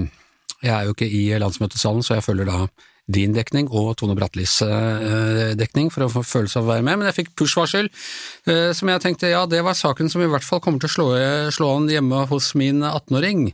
Jeg 0.60 0.72
er 0.74 0.84
jo 0.84 0.92
ikke 0.92 1.08
i 1.08 1.22
landsmøtesalen, 1.40 2.04
så 2.04 2.18
jeg 2.18 2.26
følger 2.26 2.48
da 2.48 2.66
din 3.06 3.34
dekning 3.36 3.68
og 3.70 3.92
Tone 4.00 4.16
Bratlis 4.18 4.58
eh, 4.66 5.52
dekning 5.58 5.92
for 5.94 6.06
å 6.06 6.10
få 6.10 6.24
følelse 6.26 6.58
av 6.58 6.66
å 6.66 6.70
være 6.72 6.84
med, 6.86 6.98
men 6.98 7.08
jeg 7.10 7.16
fikk 7.20 7.28
push-varsel 7.38 7.86
eh, 7.86 8.72
som 8.74 8.90
jeg 8.90 9.02
tenkte 9.04 9.30
ja, 9.30 9.44
det 9.46 9.60
var 9.62 9.78
saken 9.78 10.10
som 10.10 10.24
i 10.24 10.30
hvert 10.30 10.46
fall 10.46 10.62
kommer 10.64 10.82
til 10.82 10.90
å 10.90 10.94
slå, 10.94 11.06
slå 11.54 11.68
an 11.76 11.86
hjemme 11.92 12.24
hos 12.30 12.50
min 12.58 12.82
18-åring. 12.82 13.46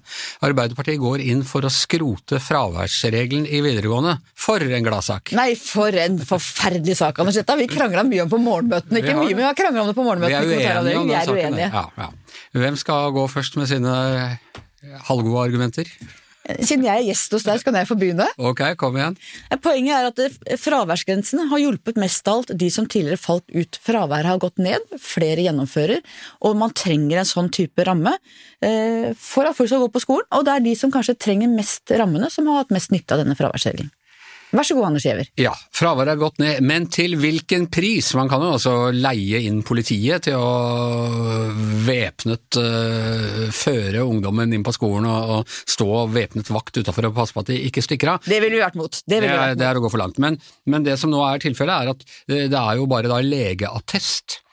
Arbeiderpartiet 0.48 1.02
går 1.02 1.24
inn 1.26 1.44
for 1.48 1.68
å 1.68 1.72
skrote 1.72 2.40
fraværsregelen 2.40 3.44
i 3.44 3.60
videregående. 3.64 4.16
For 4.32 4.64
en 4.64 4.88
gladsak! 4.88 5.34
Nei, 5.36 5.52
for 5.60 6.00
en 6.00 6.16
forferdelig 6.24 6.96
sak, 7.02 7.20
Anders. 7.20 7.36
Dette 7.42 7.52
har 7.52 7.60
vi 7.60 7.68
krangla 7.70 8.06
mye 8.08 8.24
om 8.24 8.32
på 8.32 8.40
morgenmøtene. 8.40 9.02
Ikke 9.02 9.18
har 9.18 9.20
mye, 9.20 9.36
men 9.36 9.42
vi 9.44 9.48
har 9.50 9.58
krangla 9.58 9.84
om 9.84 9.92
det 9.92 9.98
på 9.98 10.08
Vi 10.08 10.32
er 10.32 10.48
uenige 10.48 10.96
om 11.02 11.12
den 11.12 11.28
saken. 11.28 11.60
Ja, 11.66 11.84
ja. 12.00 12.10
Hvem 12.56 12.80
skal 12.80 13.12
gå 13.12 13.28
først 13.32 13.60
med 13.60 13.68
sine 13.68 13.92
halvgode 15.10 15.44
argumenter? 15.44 15.92
Siden 16.42 16.84
jeg 16.84 16.90
er 16.90 17.06
gjest 17.06 17.34
hos 17.36 17.44
deg, 17.46 17.60
så 17.60 17.68
kan 17.68 17.76
jeg 17.78 17.86
få 17.86 17.96
begynne. 17.98 18.26
Ok, 18.42 18.64
kom 18.80 18.96
igjen. 18.98 19.16
Poenget 19.62 19.94
er 19.94 20.08
at 20.10 20.16
det- 20.18 20.58
fraværsgrensen 20.58 21.46
har 21.48 21.62
hjulpet 21.62 21.96
mest 21.96 22.26
av 22.26 22.42
alt 22.42 22.58
de 22.58 22.70
som 22.70 22.86
tidligere 22.86 23.20
falt 23.20 23.46
ut. 23.54 23.78
Fraværet 23.78 24.26
har 24.26 24.38
gått 24.42 24.58
ned, 24.58 24.80
flere 24.98 25.44
gjennomfører, 25.46 26.02
og 26.42 26.56
man 26.56 26.74
trenger 26.74 27.18
en 27.18 27.30
sånn 27.30 27.50
type 27.50 27.78
ramme 27.86 28.16
eh, 28.60 29.14
for 29.14 29.46
at 29.46 29.54
folk 29.56 29.68
skal 29.70 29.86
gå 29.86 29.92
på 29.92 30.02
skolen. 30.02 30.26
Og 30.32 30.44
det 30.44 30.56
er 30.56 30.60
de 30.66 30.74
som 30.74 30.90
kanskje 30.90 31.18
trenger 31.18 31.48
mest 31.48 31.86
rammene, 31.94 32.30
som 32.30 32.46
har 32.46 32.64
hatt 32.64 32.74
mest 32.74 32.90
nytte 32.90 33.12
av 33.12 33.22
denne 33.22 33.38
fraværsregelen. 33.38 33.90
Vær 34.52 34.66
så 34.68 34.74
god, 34.76 34.90
Anders 34.90 35.04
Giæver. 35.06 35.28
Ja, 35.40 35.52
fraværet 35.72 36.12
er 36.12 36.20
gått 36.20 36.40
ned, 36.42 36.58
men 36.68 36.84
til 36.92 37.16
hvilken 37.16 37.70
pris? 37.72 38.10
Man 38.18 38.28
kan 38.28 38.42
jo 38.44 38.50
også 38.58 38.74
leie 38.92 39.40
inn 39.48 39.62
politiet 39.64 40.26
til 40.26 40.36
å 40.36 41.48
væpnet 41.86 42.58
uh, 42.60 43.46
føre 43.56 44.04
ungdommen 44.04 44.52
inn 44.52 44.66
på 44.66 44.74
skolen 44.76 45.08
og, 45.08 45.32
og 45.38 45.56
stå 45.72 46.04
væpnet 46.12 46.52
vakt 46.52 46.82
utafor 46.82 47.08
og 47.08 47.16
passe 47.16 47.32
på 47.32 47.46
at 47.46 47.52
de 47.54 47.58
ikke 47.70 47.84
stikker 47.84 48.12
av. 48.12 48.28
Det 48.28 48.42
ville 48.44 48.58
vi 48.58 48.64
vært 48.64 48.76
mot. 48.76 48.92
Det 48.92 49.22
Det 49.24 49.32
er, 49.32 49.56
det 49.56 49.68
er 49.70 49.80
å 49.80 49.84
gå 49.86 49.92
for 49.92 50.02
langt. 50.04 50.20
Men, 50.20 50.36
men 50.68 50.84
det 50.84 50.98
som 51.00 51.12
nå 51.12 51.24
er 51.30 51.40
tilfellet, 51.40 51.72
er 51.72 51.96
at 51.96 52.06
det, 52.28 52.44
det 52.52 52.60
er 52.60 52.76
jo 52.76 52.88
bare 52.92 53.08
da 53.08 53.22
legeattest 53.24 54.36
eh, 54.36 54.51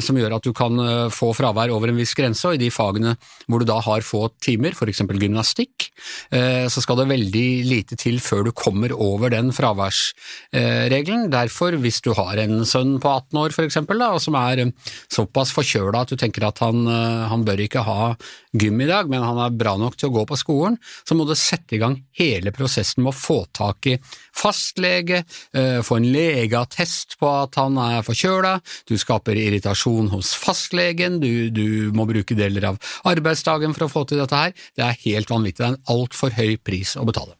som 0.00 0.16
gjør 0.16 0.38
at 0.38 0.46
du 0.46 0.54
kan 0.56 0.78
eh, 0.80 1.08
få 1.12 1.30
fravær 1.36 1.72
over 1.74 1.90
en 1.90 1.98
viss 2.00 2.14
grense, 2.16 2.46
og 2.48 2.56
i 2.56 2.62
de 2.62 2.70
fagene 2.72 3.14
hvor 3.46 3.60
du 3.60 3.68
da 3.68 3.78
har 3.84 4.04
få 4.06 4.26
timer, 4.42 4.74
f.eks. 4.74 5.02
gymnastikk, 5.04 5.88
eh, 6.34 6.66
så 6.72 6.82
skal 6.82 7.02
det 7.02 7.10
veldig 7.10 7.46
lite 7.68 7.98
til 8.00 8.20
før 8.24 8.46
du 8.48 8.52
kommer 8.56 8.94
over 8.96 9.32
den 9.34 9.52
fraværsregelen. 9.54 11.28
Derfor, 11.32 11.76
hvis 11.82 12.00
du 12.04 12.12
har 12.16 12.40
en 12.40 12.64
sønn 12.68 12.98
på 13.02 13.12
18 13.12 13.42
år 13.42 13.56
f.eks., 13.56 13.80
som 14.24 14.38
er 14.40 14.64
eh, 14.64 14.72
såpass 15.12 15.54
forkjøla 15.56 16.04
at 16.04 16.14
du 16.14 16.18
tenker 16.20 16.46
at 16.48 16.62
han, 16.64 16.86
eh, 16.88 17.26
han 17.30 17.44
bør 17.46 17.64
ikke 17.66 17.84
ha 17.86 18.14
gym 18.52 18.80
i 18.82 18.88
dag, 18.88 19.10
men 19.10 19.22
han 19.22 19.38
er 19.38 19.54
bra 19.54 19.76
nok 19.78 19.96
til 19.98 20.10
å 20.10 20.14
gå 20.18 20.24
på 20.30 20.38
skolen, 20.38 20.78
så 21.06 21.16
må 21.16 21.26
du 21.28 21.36
sette 21.38 21.76
i 21.76 21.80
gang 21.82 21.96
hele 22.18 22.52
prosessen 22.54 23.04
med 23.04 23.12
å 23.12 23.16
få 23.16 23.38
tak 23.56 23.90
i 23.92 23.96
fastlege, 24.36 25.22
eh, 25.54 25.78
få 25.86 26.00
en 26.00 26.08
legeattest 26.10 27.18
på 27.20 27.30
at 27.30 27.60
han 27.60 27.78
er 27.78 28.02
forkjøla, 28.06 28.56
du 28.90 28.96
skaper 28.98 29.38
irritasjon 29.38 30.10
hos 30.14 30.34
fastlegen, 30.38 31.20
du, 31.22 31.50
du 31.54 31.94
må 31.94 32.08
bruke 32.10 32.38
deler 32.38 32.72
av 32.72 32.82
arbeidsdagen 33.10 33.76
for 33.76 33.86
å 33.86 33.92
få 33.92 34.04
til 34.08 34.22
dette 34.22 34.42
her. 34.42 34.52
Det 34.74 34.86
er 34.86 35.00
helt 35.06 35.30
vanvittig, 35.30 35.62
det 35.62 35.68
er 35.68 35.76
en 35.76 35.96
altfor 35.98 36.34
høy 36.34 36.56
pris 36.64 36.96
å 36.98 37.06
betale. 37.06 37.38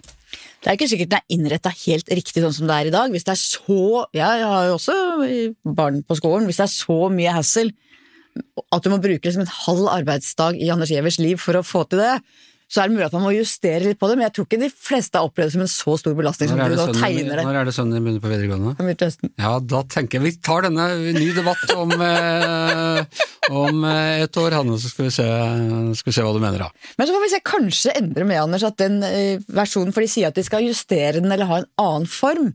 Det 0.61 0.69
er 0.69 0.77
ikke 0.77 0.91
sikkert 0.91 1.13
den 1.15 1.23
er 1.23 1.35
innretta 1.35 1.71
helt 1.87 2.11
riktig 2.13 2.43
sånn 2.45 2.53
som 2.53 2.69
det 2.69 2.75
er 2.77 2.89
i 2.91 2.93
dag. 2.93 3.13
Hvis 3.13 3.25
det 3.25 3.33
er 3.33 3.41
så 3.41 4.05
Jeg 4.13 4.43
har 4.45 4.67
jo 4.69 4.75
også 4.77 4.97
barn 5.65 6.03
på 6.05 6.19
skolen. 6.19 6.45
Hvis 6.45 6.61
det 6.61 6.67
er 6.67 6.75
så 6.75 6.99
mye 7.09 7.33
hassle 7.33 7.73
at 8.41 8.85
du 8.85 8.93
må 8.93 9.01
bruke 9.03 9.25
liksom 9.27 9.47
en 9.47 9.57
halv 9.67 9.91
arbeidsdag 9.93 10.61
i 10.61 10.71
Anders 10.73 10.93
Gjevers 10.93 11.21
liv 11.23 11.41
for 11.43 11.59
å 11.59 11.67
få 11.67 11.85
til 11.91 12.03
det, 12.03 12.15
så 12.71 12.85
er 12.85 12.87
det 12.87 12.95
mulig 12.95 13.07
at 13.09 13.15
man 13.17 13.25
må 13.25 13.33
justere 13.35 13.83
litt 13.83 13.99
på 13.99 14.07
det, 14.07 14.15
men 14.15 14.29
jeg 14.29 14.35
tror 14.37 14.47
ikke 14.47 14.59
de 14.61 14.69
fleste 14.71 15.19
har 15.19 15.27
opplevd 15.27 15.49
det 15.49 15.55
som 15.57 15.63
en 15.65 15.71
så 15.73 15.95
stor 15.99 16.15
belastning 16.15 16.53
som 16.53 16.61
du 16.61 16.77
nå 16.79 16.85
tegner 16.95 17.41
det. 17.41 17.47
når 17.49 17.59
er 17.59 17.67
det 17.67 17.75
sønnen 17.75 17.97
din 17.97 18.05
begynner 18.07 18.23
på 18.23 18.31
videregående? 18.31 19.31
Ja, 19.43 19.57
da 19.73 19.81
tenker 19.91 20.21
jeg 20.21 20.27
vi 20.29 20.33
tar 20.39 20.69
denne 20.69 20.87
ny 21.17 21.33
debatt 21.35 21.75
om, 21.75 21.91
eh, 22.07 23.25
om 23.51 23.83
eh, 23.91 24.23
et 24.23 24.39
år, 24.39 24.55
Hanne, 24.61 24.79
så 24.79 24.93
skal 24.93 25.09
vi, 25.09 25.15
se, 25.17 25.27
skal 25.99 26.13
vi 26.13 26.15
se 26.15 26.29
hva 26.29 26.37
du 26.37 26.39
mener 26.45 26.63
da. 26.63 26.71
Men 26.95 27.11
så 27.11 27.17
får 27.17 27.27
vi 27.27 27.33
se, 27.35 27.43
kanskje 27.51 27.97
endre 28.05 28.29
med, 28.31 28.39
Anders, 28.45 28.69
at 28.71 28.79
den 28.79 29.03
eh, 29.03 29.43
versjonen, 29.51 29.91
for 29.97 30.07
de 30.07 30.13
sier 30.15 30.31
at 30.31 30.39
de 30.39 30.47
skal 30.47 30.69
justere 30.69 31.19
den 31.19 31.35
eller 31.35 31.51
ha 31.51 31.65
en 31.65 31.71
annen 31.83 32.07
form, 32.07 32.53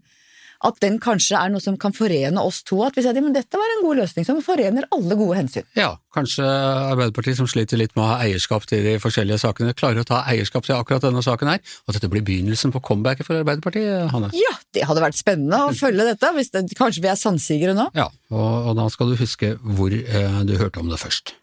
at 0.65 0.79
den 0.83 0.97
kanskje 1.03 1.37
er 1.39 1.51
noe 1.53 1.63
som 1.63 1.77
kan 1.81 1.93
forene 1.95 2.41
oss 2.41 2.61
to. 2.65 2.79
At 2.85 2.97
vi 2.97 3.03
sier 3.05 3.15
at 3.15 3.23
men 3.23 3.35
dette 3.35 3.59
var 3.59 3.75
en 3.75 3.83
god 3.85 4.01
løsning 4.01 4.27
som 4.27 4.41
forener 4.45 4.87
alle 4.95 5.17
gode 5.19 5.37
hensyn. 5.39 5.67
Ja, 5.77 5.93
kanskje 6.15 6.45
Arbeiderpartiet 6.45 7.39
som 7.39 7.49
sliter 7.49 7.79
litt 7.79 7.95
med 7.95 8.05
å 8.05 8.09
ha 8.13 8.17
eierskap 8.25 8.67
til 8.69 8.83
de 8.85 8.97
forskjellige 9.03 9.41
sakene, 9.45 9.75
klarer 9.77 10.03
å 10.03 10.07
ta 10.07 10.23
eierskap 10.31 10.67
til 10.67 10.77
akkurat 10.77 11.05
denne 11.05 11.23
saken 11.25 11.53
her, 11.53 11.61
og 11.85 11.93
at 11.93 11.99
dette 11.99 12.11
blir 12.11 12.25
begynnelsen 12.25 12.73
på 12.75 12.83
comebacket 12.85 13.27
for 13.27 13.41
Arbeiderpartiet, 13.43 14.09
Hanne. 14.13 14.31
Ja, 14.37 14.55
det 14.75 14.85
hadde 14.89 15.05
vært 15.05 15.19
spennende 15.19 15.63
å 15.67 15.73
følge 15.75 16.09
dette. 16.09 16.33
Hvis 16.35 16.53
det, 16.53 16.67
kanskje 16.77 17.05
vi 17.05 17.13
er 17.13 17.19
sannsigere 17.19 17.77
nå. 17.77 17.89
Ja, 17.97 18.09
og, 18.33 18.71
og 18.71 18.77
da 18.79 18.89
skal 18.93 19.11
du 19.11 19.19
huske 19.19 19.55
hvor 19.61 19.93
eh, 19.93 20.39
du 20.47 20.57
hørte 20.59 20.81
om 20.83 20.91
det 20.91 21.01
først. 21.01 21.37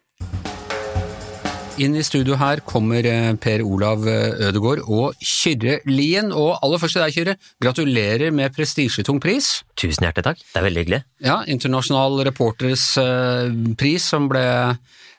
Inn 1.81 1.95
i 1.97 2.03
studio 2.05 2.35
her 2.37 2.59
kommer 2.69 3.01
eh, 3.09 3.31
Per 3.41 3.63
Olav 3.65 4.03
eh, 4.05 4.35
Ødegård 4.45 4.83
og 4.85 5.15
Kyrre 5.25 5.79
Lien. 5.89 6.29
Og 6.29 6.59
aller 6.61 6.77
først 6.77 6.99
til 6.99 7.01
deg, 7.01 7.15
Kyrre. 7.15 7.33
Gratulerer 7.65 8.33
med 8.35 8.53
prestisjetung 8.53 9.17
pris. 9.23 9.63
Tusen 9.79 10.05
hjertelig 10.05 10.27
takk, 10.27 10.43
det 10.43 10.59
er 10.61 10.67
veldig 10.67 10.83
hyggelig. 10.83 10.99
Ja, 11.25 11.39
Internasjonal 11.49 12.21
Reporters 12.29 12.85
eh, 13.01 13.49
pris 13.79 14.05
som 14.13 14.29
ble 14.29 14.45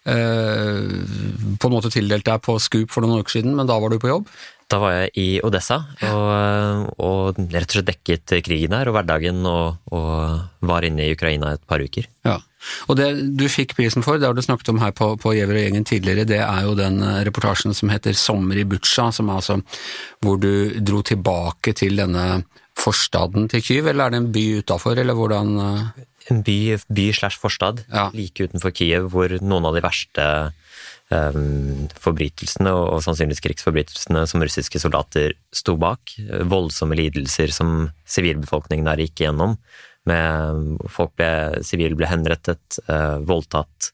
på 0.04 0.12
en 0.12 1.72
måte 1.72 1.88
tildelt 1.88 2.26
deg 2.28 2.42
på 2.44 2.58
Scoop 2.60 2.90
for 2.92 3.00
noen 3.00 3.22
uker 3.24 3.38
siden, 3.38 3.54
men 3.56 3.64
da 3.64 3.78
var 3.80 3.88
du 3.88 3.96
på 3.96 4.10
jobb? 4.10 4.26
Da 4.72 4.80
var 4.80 4.94
jeg 4.94 5.10
i 5.20 5.28
Odessa 5.44 5.76
og, 6.08 6.88
og 7.02 7.38
rett 7.52 7.68
og 7.68 7.76
slett 7.76 7.90
dekket 7.90 8.34
krigen 8.46 8.72
der 8.74 8.88
og 8.88 8.96
hverdagen, 8.96 9.42
og, 9.46 9.76
og 9.92 10.64
var 10.64 10.86
inne 10.86 11.04
i 11.04 11.14
Ukraina 11.14 11.52
et 11.54 11.64
par 11.68 11.84
uker. 11.84 12.08
Ja, 12.24 12.38
og 12.88 12.96
Det 12.98 13.08
du 13.36 13.44
fikk 13.50 13.76
prisen 13.78 14.04
for, 14.04 14.18
det 14.18 14.28
har 14.28 14.36
du 14.36 14.42
snakket 14.44 14.72
om 14.72 14.80
her 14.82 14.94
på, 14.96 15.12
på 15.20 15.34
Gjever 15.36 15.58
og 15.58 15.66
gjengen 15.66 15.86
tidligere, 15.88 16.26
det 16.28 16.40
er 16.40 16.64
jo 16.66 16.74
den 16.78 17.00
eh, 17.04 17.22
reportasjen 17.28 17.76
som 17.76 17.92
heter 17.92 18.16
'Sommer 18.16 18.60
i 18.60 18.66
Butsja', 18.68 19.12
som 19.12 19.28
er 19.28 19.40
altså 19.40 19.60
hvor 20.24 20.40
du 20.40 20.80
dro 20.80 21.02
tilbake 21.02 21.74
til 21.76 22.00
denne 22.00 22.44
forstaden 22.78 23.48
til 23.48 23.62
Kyiv, 23.62 23.86
eller 23.86 24.06
er 24.06 24.10
det 24.10 24.22
en 24.22 24.32
by 24.32 24.46
utafor, 24.62 24.98
eller 24.98 25.14
hvordan 25.14 25.54
eh? 25.60 26.02
En 26.32 26.40
by, 26.40 26.78
by 26.88 27.10
slash 27.12 27.36
forstad 27.36 27.84
ja. 27.92 28.08
like 28.14 28.40
utenfor 28.40 28.72
Kiev, 28.72 29.10
hvor 29.12 29.28
noen 29.44 29.66
av 29.68 29.74
de 29.76 29.82
verste 29.84 30.24
forbrytelsene, 32.04 32.72
og, 32.74 32.86
og 32.96 33.04
sannsynligvis 33.04 33.42
krigsforbrytelsene, 33.44 34.24
som 34.30 34.44
russiske 34.44 34.80
soldater 34.82 35.36
sto 35.54 35.76
bak. 35.80 36.16
Voldsomme 36.50 36.98
lidelser 36.98 37.52
som 37.54 37.88
sivilbefolkningen 38.08 38.88
der 38.90 39.04
gikk 39.04 39.24
gjennom. 39.26 39.58
Med 40.08 40.74
folk 40.92 41.14
ble, 41.16 41.62
sivile 41.64 41.96
ble 41.96 42.10
henrettet, 42.10 42.80
uh, 42.90 43.22
voldtatt 43.24 43.92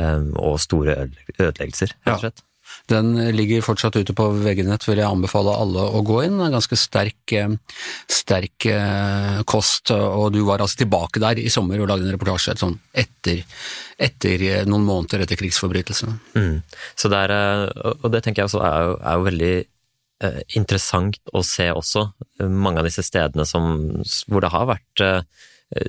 um, 0.00 0.30
og 0.40 0.56
store 0.62 0.94
ødeleggelser, 1.36 1.92
rett 2.06 2.16
og 2.16 2.24
slett. 2.24 2.40
Ja. 2.40 2.51
Den 2.90 3.14
ligger 3.36 3.62
fortsatt 3.64 3.96
ute 3.96 4.14
på 4.16 4.26
VG-nett, 4.42 4.84
vil 4.88 5.00
jeg 5.00 5.08
anbefale 5.08 5.54
alle 5.54 5.84
å 5.94 6.02
gå 6.06 6.22
inn. 6.26 6.40
En 6.42 6.54
ganske 6.54 6.76
sterk, 6.78 7.34
eh, 7.36 7.54
sterk 8.10 8.66
eh, 8.70 9.42
kost, 9.48 9.92
og 9.94 10.32
du 10.34 10.42
var 10.46 10.64
altså 10.64 10.82
tilbake 10.82 11.22
der 11.22 11.40
i 11.40 11.52
sommer 11.52 11.80
og 11.80 11.90
lagde 11.90 12.08
en 12.08 12.16
reportasje 12.16 12.56
sånn 12.60 12.78
etter, 12.92 13.44
etter, 14.02 14.46
eh, 14.48 14.64
noen 14.68 14.86
måneder 14.88 15.24
etter 15.24 15.40
krigsforbrytelsene. 15.40 16.18
Mm. 16.34 16.58
Så 16.98 17.12
det 17.12 17.22
er, 17.28 17.70
og 18.00 18.10
det 18.12 18.24
tenker 18.24 18.42
jeg 18.42 18.50
også 18.50 18.64
er 18.66 18.88
jo, 18.88 18.98
er 18.98 19.20
jo 19.20 19.28
veldig 19.30 19.54
interessant 20.54 21.16
å 21.34 21.40
se 21.42 21.64
også. 21.74 22.04
Mange 22.46 22.78
av 22.78 22.86
disse 22.86 23.02
stedene 23.02 23.42
som, 23.42 23.72
hvor 24.30 24.44
det 24.44 24.52
har 24.52 24.68
vært 24.70 25.02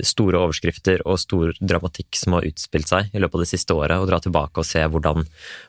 store 0.06 0.40
overskrifter 0.40 1.04
og 1.10 1.20
stor 1.22 1.54
dramatikk 1.60 2.18
som 2.20 2.38
har 2.38 2.48
utspilt 2.48 2.90
seg 2.90 3.14
i 3.14 3.22
løpet 3.22 3.40
av 3.40 3.44
det 3.44 3.52
siste 3.52 3.76
året, 3.76 4.00
og 4.00 4.10
dra 4.10 4.20
tilbake 4.24 4.64
og 4.64 4.68
se 4.68 4.84
hvordan, 4.84 5.26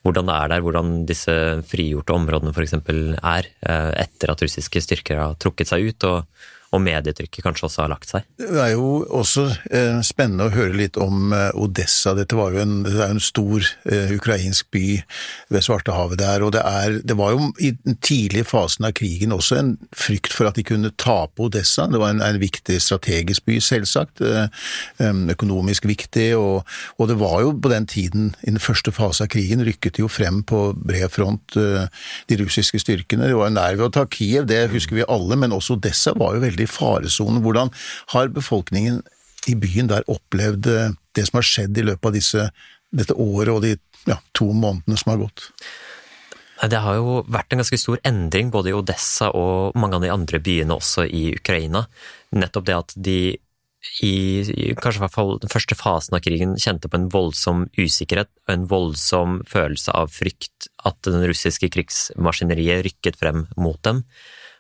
hvordan 0.07 0.31
det 0.31 0.37
er 0.39 0.53
der, 0.53 0.65
hvordan 0.67 0.93
disse 1.09 1.37
frigjorte 1.71 2.15
områdene 2.17 2.55
f.eks. 2.55 2.77
er, 2.79 3.51
eh, 3.67 3.91
etter 4.05 4.35
at 4.35 4.45
russiske 4.45 4.85
styrker 4.85 5.21
har 5.21 5.39
trukket 5.43 5.73
seg 5.73 5.91
ut, 5.91 6.09
og, 6.11 6.51
og 6.75 6.83
medietrykket 6.83 7.45
kanskje 7.45 7.69
også 7.69 7.85
har 7.85 7.93
lagt 7.93 8.11
seg. 8.11 8.27
Det 8.41 8.61
er 8.61 8.75
jo 8.75 9.05
også 9.15 9.47
eh, 9.71 10.01
spennende 10.07 10.49
å 10.49 10.55
høre 10.55 10.75
litt 10.77 10.99
om 11.01 11.33
eh, 11.35 11.51
Odessa. 11.55 12.15
Dette 12.19 12.37
var 12.39 12.55
jo 12.55 12.63
en, 12.65 12.77
det 12.87 12.95
er 12.99 13.15
en 13.15 13.23
stor 13.23 13.65
eh, 13.91 14.15
ukrainsk 14.17 14.71
by 14.75 14.87
ved 15.55 15.67
Svartehavet 15.67 16.21
der. 16.21 16.45
Og 16.47 16.55
det, 16.57 16.65
er, 16.67 16.99
det 17.07 17.17
var 17.19 17.35
jo 17.35 17.51
i 17.63 17.73
den 17.77 17.99
tidlige 18.05 18.49
fasen 18.49 18.89
av 18.89 18.95
krigen 18.99 19.35
også 19.35 19.61
en 19.61 19.75
frykt 19.95 20.35
for 20.35 20.51
at 20.51 20.59
de 20.59 20.67
kunne 20.67 20.93
tape 21.01 21.47
Odessa. 21.47 21.87
Det 21.91 22.01
var 22.03 22.15
en, 22.15 22.25
en 22.25 22.41
viktig 22.43 22.81
strategisk 22.83 23.47
by, 23.49 23.61
selvsagt. 23.63 24.25
Eh, 24.25 24.49
økonomisk 25.35 25.87
viktig. 25.89 26.31
Og, 26.39 26.65
og, 26.99 27.09
det 27.11 27.19
var 27.21 27.41
jo 27.45 27.55
på 27.61 27.71
den 27.73 27.87
tiden, 27.91 28.33
i 28.43 28.53
den 28.53 28.63
første 28.63 28.93
fase 28.95 29.27
av 29.27 29.33
krigen, 29.33 29.65
rykket 29.65 29.97
de 29.97 30.05
jo 30.05 30.11
frem 30.11 30.43
på 30.47 30.67
bred 30.77 31.11
front 31.13 31.57
eh, 31.61 31.87
de 32.31 32.41
russiske 32.41 32.81
styrkene. 32.83 33.29
De 33.31 33.39
var 33.39 33.53
nær 33.55 33.79
ved 33.79 33.89
å 33.89 33.93
ta 33.95 34.07
Kiev, 34.11 34.49
det 34.51 34.67
husker 34.73 34.99
vi 34.99 35.09
alle, 35.09 35.39
men 35.41 35.55
også 35.55 35.79
Odessa 35.79 36.15
var 36.19 36.37
jo 36.37 36.45
veldig 36.45 36.64
i 36.65 36.71
faresonen. 36.71 37.43
Hvordan 37.45 37.73
har 38.15 38.33
befolkningen 38.35 39.03
i 39.51 39.57
byen 39.61 39.91
der 39.93 40.07
opplevd 40.11 40.69
eh, 40.73 40.95
det 41.15 41.27
som 41.29 41.41
har 41.41 41.49
skjedd 41.49 41.79
i 41.79 41.87
løpet 41.91 42.11
av 42.11 42.17
disse, 42.17 42.47
dette 42.95 43.17
året 43.17 43.53
og 43.55 43.65
de 43.65 43.75
ja, 44.09 44.19
to 44.37 44.51
månedene 44.53 44.99
som 45.01 45.15
har 45.15 45.25
gått? 45.27 45.49
Det 46.65 46.81
har 46.81 46.97
jo 46.97 47.19
vært 47.29 47.53
en 47.53 47.61
ganske 47.61 47.77
stor 47.81 47.99
endring 48.07 48.51
både 48.55 48.71
i 48.71 48.77
Odessa 48.77 49.29
og 49.37 49.75
mange 49.77 49.99
av 49.99 50.05
de 50.05 50.13
andre 50.13 50.39
byene 50.41 50.77
også 50.79 51.05
i 51.05 51.27
Ukraina. 51.37 51.85
Nettopp 52.33 52.69
det 52.69 52.77
at 52.79 52.95
de 52.97 53.19
i 54.01 54.73
kanskje 54.81 54.97
i 54.97 55.03
hvert 55.03 55.13
fall 55.13 55.35
den 55.43 55.53
første 55.53 55.77
fasen 55.77 56.17
av 56.17 56.23
krigen 56.25 56.55
kjente 56.61 56.89
på 56.89 56.97
en 56.97 57.11
voldsom 57.13 57.67
usikkerhet 57.77 58.31
og 58.47 58.55
en 58.55 58.65
voldsom 58.71 59.43
følelse 59.51 59.93
av 59.93 60.15
frykt 60.15 60.71
at 60.89 60.97
den 61.05 61.21
russiske 61.29 61.69
krigsmaskineriet 61.75 62.85
rykket 62.87 63.21
frem 63.21 63.45
mot 63.61 63.81
dem. 63.85 64.03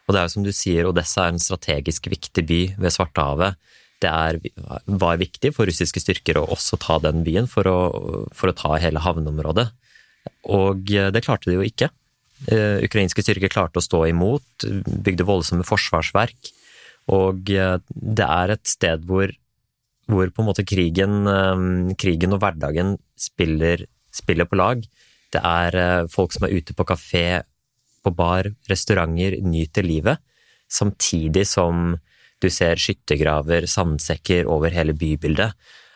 Og 0.04 0.12
det 0.12 0.20
er 0.20 0.26
jo 0.26 0.34
som 0.34 0.44
du 0.44 0.52
sier, 0.52 0.88
Odessa 0.88 1.26
er 1.26 1.34
en 1.34 1.40
strategisk 1.42 2.10
viktig 2.12 2.44
by 2.48 2.60
ved 2.76 2.92
Svartehavet. 2.92 3.56
Det 4.04 4.10
er, 4.10 4.38
var 5.00 5.20
viktig 5.20 5.54
for 5.56 5.68
russiske 5.68 6.02
styrker 6.02 6.36
å 6.36 6.48
også 6.52 6.76
ta 6.82 6.98
den 7.00 7.22
byen 7.24 7.48
for 7.48 7.68
å, 7.70 7.78
for 8.36 8.50
å 8.50 8.56
ta 8.56 8.76
hele 8.82 9.00
havneområdet. 9.00 9.70
Og 10.52 10.92
eh, 10.92 11.12
det 11.14 11.24
klarte 11.24 11.48
de 11.50 11.58
jo 11.58 11.64
ikke. 11.64 11.90
Uh, 12.44 12.82
ukrainske 12.84 13.22
styrker 13.24 13.48
klarte 13.48 13.80
å 13.80 13.84
stå 13.84 14.02
imot, 14.10 14.66
bygde 15.06 15.24
voldsomme 15.24 15.64
forsvarsverk. 15.64 16.50
Og 17.14 17.48
uh, 17.54 17.78
det 17.88 18.26
er 18.26 18.52
et 18.52 18.64
sted 18.68 19.06
hvor, 19.08 19.32
hvor 20.10 20.28
på 20.28 20.42
en 20.42 20.48
måte 20.50 20.66
krigen, 20.68 21.22
krigen 21.96 22.36
og 22.36 22.42
hverdagen 22.42 22.98
spiller, 23.16 23.86
spiller, 24.12 24.50
på 24.50 24.60
lag. 24.60 24.84
Det 25.32 25.40
er 25.40 26.06
folk 26.12 26.34
som 26.34 26.44
er 26.46 26.58
ute 26.58 26.76
på 26.76 26.86
kafé 26.86 27.24
på 28.04 28.12
bar, 28.14 28.50
restauranter, 28.70 29.38
nyter 29.42 29.86
livet, 29.86 30.20
samtidig 30.70 31.46
som 31.48 31.94
du 32.42 32.50
ser 32.52 32.80
skyttergraver, 32.80 33.68
sandsekker 33.70 34.48
over 34.50 34.74
hele 34.74 34.94
bybildet. 34.96 35.54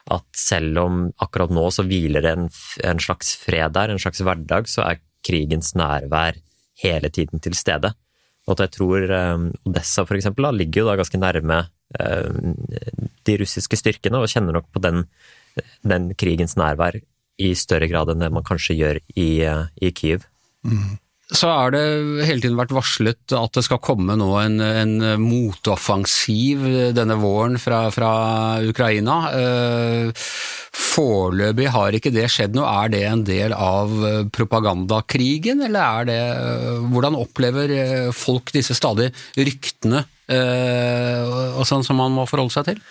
At 0.09 0.25
selv 0.37 0.81
om 0.81 1.00
akkurat 1.21 1.53
nå 1.53 1.67
så 1.75 1.85
hviler 1.85 2.25
det 2.25 2.35
en, 2.37 2.47
en 2.88 3.03
slags 3.03 3.35
fred 3.43 3.75
der, 3.77 3.93
en 3.93 4.00
slags 4.00 4.23
hverdag, 4.25 4.71
så 4.71 4.87
er 4.87 5.03
krigens 5.27 5.75
nærvær 5.77 6.38
hele 6.83 7.11
tiden 7.12 7.43
til 7.45 7.57
stede. 7.59 7.93
Og 8.49 8.55
at 8.55 8.65
jeg 8.65 8.75
tror 8.79 9.11
um, 9.12 9.50
Odessa 9.69 10.07
for 10.09 10.17
eksempel 10.17 10.47
da, 10.47 10.55
ligger 10.57 10.83
jo 10.83 10.88
da 10.88 10.97
ganske 10.97 11.21
nærme 11.21 11.59
um, 12.00 12.55
de 13.29 13.37
russiske 13.43 13.77
styrkene, 13.77 14.23
og 14.23 14.33
kjenner 14.33 14.57
nok 14.57 14.71
på 14.73 14.81
den, 14.81 15.05
den, 15.85 16.15
krigens 16.17 16.57
nærvær 16.57 16.97
i 17.38 17.53
større 17.59 17.91
grad 17.91 18.09
enn 18.15 18.25
det 18.25 18.33
man 18.33 18.47
kanskje 18.47 18.79
gjør 18.79 19.03
i, 19.12 19.29
uh, 19.45 19.69
i 19.85 19.93
Kyiv. 19.93 20.25
Mm 20.65 20.97
så 21.28 21.50
er 21.52 21.75
det 21.75 21.82
hele 22.25 22.40
tiden 22.40 22.56
vært 22.56 22.73
varslet 22.73 23.35
at 23.37 23.56
det 23.58 23.64
skal 23.66 23.82
komme 23.85 24.14
nå 24.16 24.30
en, 24.40 24.62
en 24.64 24.94
motoffensiv 25.20 26.62
denne 26.97 27.18
våren 27.20 27.58
fra, 27.61 27.82
fra 27.92 28.12
Ukraina. 28.64 29.18
Eh, 29.37 30.25
foreløpig 30.78 31.68
har 31.75 31.99
ikke 31.99 32.14
det 32.14 32.30
skjedd 32.32 32.56
noe. 32.56 32.70
Er 32.85 32.94
det 32.94 33.02
en 33.11 33.26
del 33.28 33.52
av 33.52 33.92
propagandakrigen, 34.32 35.61
eller 35.68 36.00
er 36.00 36.08
det 36.08 36.20
Hvordan 36.88 37.18
opplever 37.18 37.75
folk 38.16 38.54
disse 38.54 38.76
stadig 38.78 39.11
ryktene 39.37 40.06
eh, 40.32 41.28
og 41.58 41.64
sånn 41.68 41.85
som 41.85 42.00
man 42.00 42.16
må 42.16 42.25
forholde 42.30 42.56
seg 42.56 42.73
til? 42.73 42.82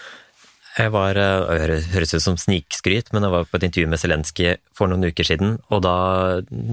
Jeg 0.77 0.91
var, 0.93 1.17
eh, 1.17 1.67
det 1.71 1.89
høres 1.89 2.13
ut 2.13 2.21
som 2.21 2.35
snikskryt, 2.37 3.09
men 3.09 3.25
jeg 3.25 3.33
var 3.33 3.47
på 3.49 3.57
et 3.57 3.63
intervju 3.65 3.87
med 3.89 3.97
Zelenskyj 3.97 4.57
for 4.77 4.91
noen 4.91 5.09
uker 5.09 5.25
siden, 5.25 5.55
og 5.73 5.81
da 5.81 5.93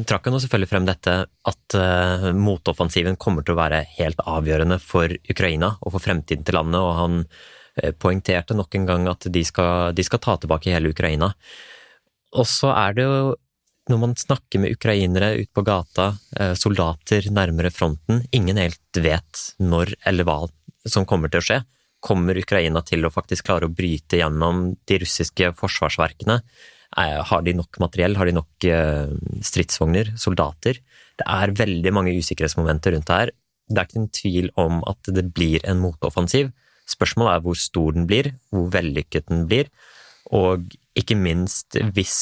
trakk 0.05 0.29
han 0.29 0.37
selvfølgelig 0.37 0.69
frem 0.69 0.89
dette 0.89 1.15
at 1.25 1.77
uh, 1.79 2.29
motoffensiven 2.37 3.17
kommer 3.17 3.45
til 3.45 3.55
å 3.55 3.63
være 3.63 3.81
helt 3.97 4.21
avgjørende 4.21 4.77
for 4.83 5.09
Ukraina 5.09 5.79
og 5.81 5.95
for 5.95 6.05
fremtiden 6.05 6.45
til 6.45 6.59
landet, 6.59 6.83
og 6.85 6.93
han 7.01 7.17
uh, 7.25 7.93
poengterte 7.97 8.57
nok 8.59 8.77
en 8.77 8.89
gang 8.91 9.09
at 9.09 9.25
de 9.25 9.45
skal, 9.49 9.97
de 9.97 10.05
skal 10.05 10.21
ta 10.21 10.37
tilbake 10.37 10.75
hele 10.75 10.93
Ukraina. 10.93 11.33
Og 12.37 12.45
så 12.51 12.75
er 12.77 12.99
det 12.99 13.09
jo 13.09 13.33
når 13.89 14.01
man 14.01 14.17
snakker 14.17 14.61
med 14.61 14.77
ukrainere 14.77 15.35
ute 15.37 15.53
på 15.53 15.61
gata, 15.61 16.15
soldater 16.57 17.27
nærmere 17.29 17.69
fronten, 17.69 18.23
ingen 18.33 18.57
helt 18.57 19.01
vet 19.05 19.43
når 19.61 19.93
eller 20.09 20.25
hva 20.25 20.39
som 20.89 21.05
kommer 21.05 21.29
til 21.29 21.43
å 21.43 21.45
skje. 21.45 21.59
Kommer 22.05 22.37
Ukraina 22.37 22.83
til 22.85 23.07
å 23.07 23.13
faktisk 23.13 23.47
klare 23.49 23.69
å 23.69 23.73
bryte 23.73 24.19
gjennom 24.21 24.67
de 24.89 24.99
russiske 25.01 25.55
forsvarsverkene? 25.57 26.41
Eh, 27.01 27.21
har 27.31 27.43
de 27.43 27.55
nok 27.57 27.81
materiell? 27.83 28.17
Har 28.21 28.29
de 28.29 28.37
nok 28.37 28.67
eh, 28.69 29.09
stridsvogner? 29.43 30.13
Soldater? 30.21 30.83
Det 31.19 31.27
er 31.27 31.55
veldig 31.57 31.95
mange 31.95 32.15
usikkerhetsmomenter 32.19 32.95
rundt 32.95 33.09
det 33.09 33.19
her. 33.23 33.33
Det 33.65 33.81
er 33.81 33.89
ikke 33.89 34.03
en 34.03 34.13
tvil 34.21 34.51
om 34.61 34.83
at 34.91 35.11
det 35.17 35.25
blir 35.33 35.65
en 35.65 35.81
motoffensiv. 35.81 36.53
Spørsmålet 36.91 37.39
er 37.39 37.45
hvor 37.47 37.59
stor 37.59 37.97
den 37.97 38.09
blir, 38.11 38.35
hvor 38.53 38.69
vellykket 38.75 39.31
den 39.31 39.47
blir, 39.49 39.71
og 40.37 40.75
ikke 40.99 41.17
minst 41.17 41.79
hvis, 41.97 42.19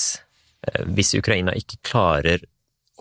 eh, 0.69 0.85
hvis 0.95 1.17
Ukraina 1.19 1.57
ikke 1.59 1.83
klarer 1.91 2.47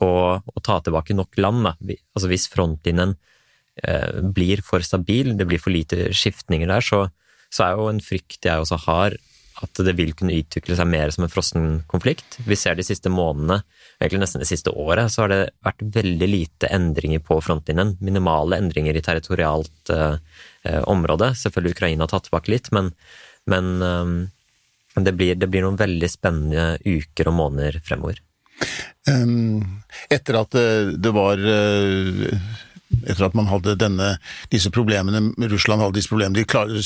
å, 0.01 0.11
å 0.41 0.63
ta 0.65 0.79
tilbake 0.81 1.13
nok 1.13 1.37
land, 1.37 1.67
altså 1.69 2.31
hvis 2.31 2.49
frontlinjen 2.49 3.13
blir 4.35 4.61
for 4.65 4.83
stabil, 4.85 5.33
det 5.37 5.47
blir 5.49 5.61
for 5.61 5.73
lite 5.73 6.11
skiftninger 6.13 6.69
der, 6.69 6.85
så, 6.85 7.05
så 7.51 7.65
er 7.65 7.79
jo 7.79 7.89
en 7.89 8.01
frykt 8.03 8.45
jeg 8.45 8.63
også 8.63 8.77
har, 8.85 9.17
at 9.61 9.81
det 9.85 9.93
vil 9.97 10.13
kunne 10.17 10.35
utvikle 10.39 10.75
seg 10.77 10.89
mer 10.89 11.11
som 11.13 11.25
en 11.25 11.31
frossen 11.31 11.65
konflikt. 11.91 12.39
Vi 12.47 12.57
ser 12.57 12.77
de 12.77 12.85
siste 12.85 13.11
månedene, 13.13 13.61
egentlig 13.99 14.23
nesten 14.23 14.43
det 14.43 14.49
siste 14.49 14.73
året, 14.73 15.11
så 15.13 15.25
har 15.25 15.33
det 15.33 15.41
vært 15.65 15.83
veldig 15.97 16.29
lite 16.29 16.71
endringer 16.73 17.21
på 17.25 17.37
frontlinjen. 17.43 17.95
Minimale 18.01 18.57
endringer 18.61 18.97
i 18.97 19.03
territorialt 19.05 19.93
eh, 19.93 20.17
eh 20.65 20.81
område. 20.89 21.33
Selvfølgelig 21.37 21.75
Ukraina 21.77 22.07
har 22.07 22.13
tatt 22.13 22.29
tilbake 22.29 22.53
litt, 22.53 22.71
men, 22.73 22.91
men 23.51 23.69
um, 23.81 24.17
det, 24.95 25.13
blir, 25.13 25.37
det, 25.37 25.51
blir, 25.51 25.65
noen 25.65 25.79
veldig 25.79 26.09
spennende 26.09 26.65
uker 26.85 27.29
og 27.29 27.37
måneder 27.37 27.81
fremover. 27.85 28.23
Um, 29.09 29.81
etter 30.13 30.37
at 30.41 30.57
det 31.01 31.13
var 31.13 31.41
uh, 31.41 32.33
etter 33.05 33.25
at 33.25 33.35
man 33.37 33.49
hadde 33.49 33.75
denne, 33.79 34.15
disse 34.51 34.71
problemene, 34.73 35.31
Russland 35.51 35.83
hadde 35.83 35.97
disse 35.99 36.11
problemene, 36.11 36.41
de 36.41 36.47
klarer, 36.47 36.81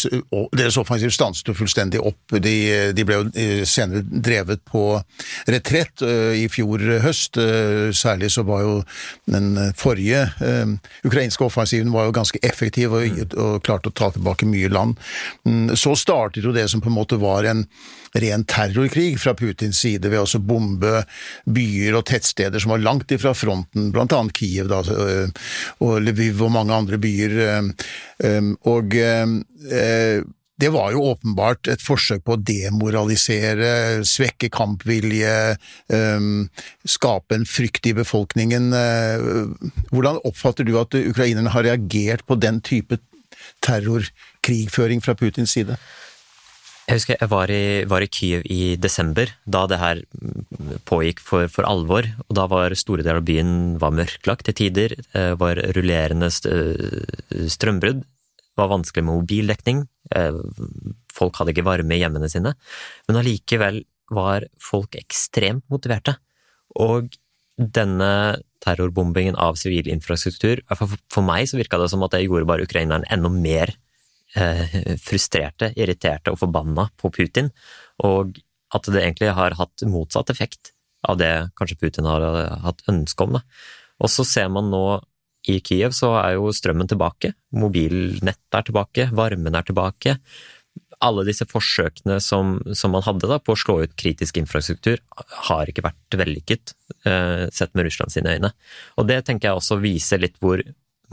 Deres 0.55 0.77
offensiv 0.79 1.12
stanset 1.13 1.47
jo 1.50 1.55
fullstendig 1.57 2.01
opp. 2.03 2.19
De, 2.31 2.55
de, 2.95 3.05
ble 3.07 3.19
jo 3.19 3.25
eh, 3.39 3.63
senere 3.67 4.03
drevet 4.05 4.63
på 4.67 4.83
retrett 5.51 6.03
uh, 6.05 6.33
i 6.35 6.45
fjor 6.51 6.83
høst. 7.03 7.39
Uh, 7.39 7.91
særlig 7.95 8.31
så 8.35 8.45
var 8.47 8.63
jo 8.65 8.75
den 9.31 9.55
forrige 9.77 10.25
ukrainske 11.05 11.45
offensiven 11.45 11.93
var 11.93 12.07
jo 12.07 12.15
ganske 12.15 12.39
effektiv 12.45 12.93
og, 12.95 13.35
og 13.39 13.59
klarte 13.65 13.91
å 13.91 13.95
ta 13.95 14.12
tilbake 14.13 14.47
mye 14.50 14.71
land. 14.71 15.00
Um, 15.45 15.74
så 15.77 15.95
startet 16.00 16.45
jo 16.45 16.53
det 16.55 16.67
som 16.71 16.83
på 16.83 16.91
en 16.91 16.97
måte 16.97 17.19
var 17.21 17.47
en 17.50 17.65
ren 18.15 18.45
terrorkrig 18.48 19.19
fra 19.19 19.34
Putins 19.38 19.81
side 19.84 20.10
ved 20.12 20.24
å 20.24 20.39
bombe 20.39 21.03
byer 21.45 21.98
og 22.00 22.05
tettsteder 22.10 22.63
som 22.63 22.75
var 22.75 22.84
langt 22.84 23.12
ifra 23.12 23.34
fronten, 23.36 23.91
annet 23.91 24.36
Kiev 24.38 24.72
da, 24.72 24.81
og 25.84 26.00
Lviv 26.03 26.43
og 26.45 26.53
mange 26.55 26.75
andre 26.75 27.00
byer. 27.01 27.36
Og 28.72 28.95
det 30.55 30.69
var 30.72 30.93
jo 30.95 31.03
åpenbart 31.12 31.67
et 31.67 31.84
forsøk 31.84 32.24
på 32.24 32.38
å 32.38 32.39
demoralisere, 32.39 34.05
svekke 34.07 34.48
kampvilje, 34.55 35.57
skape 36.88 37.36
en 37.36 37.43
frykt 37.50 37.91
i 37.91 37.95
befolkningen. 37.98 38.72
Hvordan 39.91 40.22
oppfatter 40.24 40.63
du 40.67 40.77
at 40.79 40.95
ukrainerne 40.95 41.51
har 41.51 41.67
reagert 41.67 42.24
på 42.24 42.39
den 42.39 42.63
type 42.63 43.01
terrorkrigføring 43.65 45.03
fra 45.03 45.17
Putins 45.19 45.51
side? 45.57 45.75
Jeg 46.86 47.00
husker 47.00 47.18
jeg 47.18 47.30
var 47.32 47.50
i, 47.50 47.82
var 47.89 48.04
i, 48.06 48.10
Kyiv 48.13 48.44
i 48.46 48.75
desember, 48.77 49.32
da 49.50 49.63
det 49.65 49.80
her 49.82 50.01
pågikk 50.86 51.22
for, 51.24 51.48
for, 51.50 51.65
alvor. 51.65 52.06
og 52.27 52.36
Da 52.38 52.46
var 52.51 52.75
store 52.77 53.01
deler 53.01 53.24
av 53.24 53.25
byen 53.25 53.80
var 53.82 53.96
mørklagt 53.98 54.46
til 54.46 54.58
tider. 54.60 54.94
Var 55.13 55.63
rullerende 55.74 56.30
strømbrudd. 56.30 58.04
Var 58.56 58.70
vanskelig 58.70 59.01
med 59.01 59.18
mobildekning. 59.18 59.82
Eh, 60.15 60.38
folk 61.12 61.39
hadde 61.39 61.56
ikke 61.56 61.65
varme 61.65 61.98
i 61.98 62.04
hjemmene 62.04 62.30
sine. 62.32 62.54
Men 63.10 63.20
allikevel 63.20 63.82
var 64.13 64.46
folk 64.62 64.94
ekstremt 65.00 65.65
motiverte. 65.74 66.20
Og 66.77 67.18
denne 67.58 68.12
terrorbombingen 68.62 69.39
av 69.42 69.58
sivil 69.58 69.89
infrastruktur, 69.89 70.62
for, 70.70 71.25
meg 71.25 71.50
så 71.50 71.58
virka 71.58 71.82
det 71.82 71.89
som 71.89 72.06
at 72.06 72.13
det 72.13 72.27
gjorde 72.27 72.48
bare 72.48 72.70
ukrainerne 72.70 73.10
enda 73.10 73.34
mer 73.34 73.74
Eh, 73.74 73.85
frustrerte, 74.36 75.72
irriterte 75.80 76.34
og 76.34 76.42
forbanna 76.42 76.89
på 77.00 77.12
Putin, 77.15 77.51
og 78.04 78.36
at 78.75 78.89
det 78.92 79.01
egentlig 79.01 79.32
har 79.38 79.56
hatt 79.56 79.86
motsatt 79.88 80.34
effekt 80.34 80.74
av 81.08 81.20
det 81.22 81.32
kanskje 81.56 81.80
Putin 81.80 82.08
har 82.10 82.25
hatt 82.65 82.84
ønske 82.92 83.27
om. 83.27 83.38
Og 84.01 84.12
så 84.12 84.25
ser 84.27 84.50
man 84.51 84.72
nå 84.74 84.86
i 85.46 85.60
Kiev 85.62 85.94
så 85.94 86.15
er 86.18 86.36
jo 86.39 86.54
strømmen 86.56 86.89
tilbake, 86.89 87.36
mobilnettet 87.54 88.58
er 88.58 88.65
tilbake, 88.65 89.08
varmen 89.13 89.58
er 89.58 89.65
tilbake. 89.68 90.15
Alle 91.06 91.25
disse 91.27 91.46
forsøkene 91.46 92.18
som, 92.24 92.58
som 92.74 92.96
man 92.96 93.06
hadde 93.06 93.30
da, 93.30 93.38
på 93.38 93.54
å 93.54 93.60
slå 93.60 93.77
ut 93.84 93.94
kritisk 94.00 94.39
infrastruktur, 94.42 95.04
har 95.50 95.70
ikke 95.70 95.86
vært 95.86 96.18
vellykket, 96.18 96.74
eh, 97.06 97.46
sett 97.54 97.75
med 97.77 97.86
Russland 97.86 98.15
sine 98.15 98.34
øyne. 98.34 98.56
Og 98.98 99.10
det 99.12 99.22
tenker 99.27 99.51
jeg 99.51 99.60
også 99.60 99.77
viser 99.84 100.24
litt 100.24 100.39
hvor 100.42 100.63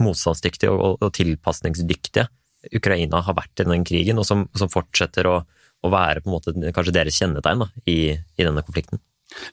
motstandsdyktige 0.01 0.73
og, 0.73 1.03
og 1.03 1.13
tilpasningsdyktige 1.13 2.25
Ukraina 2.71 3.23
har 3.25 3.37
vært 3.37 3.63
i 3.63 3.67
den 3.67 3.87
krigen, 3.87 4.19
og 4.21 4.27
som, 4.27 4.45
som 4.57 4.71
fortsetter 4.71 5.27
å, 5.29 5.39
å, 5.43 5.89
være 5.91 6.23
på 6.23 6.29
en 6.29 6.37
måte 6.37 6.75
kanskje 6.75 6.95
deres 6.95 7.17
kjennetegn 7.19 7.65
da, 7.65 7.71
i, 7.85 7.97
i, 8.13 8.45
denne 8.45 8.63
konflikten. 8.65 9.01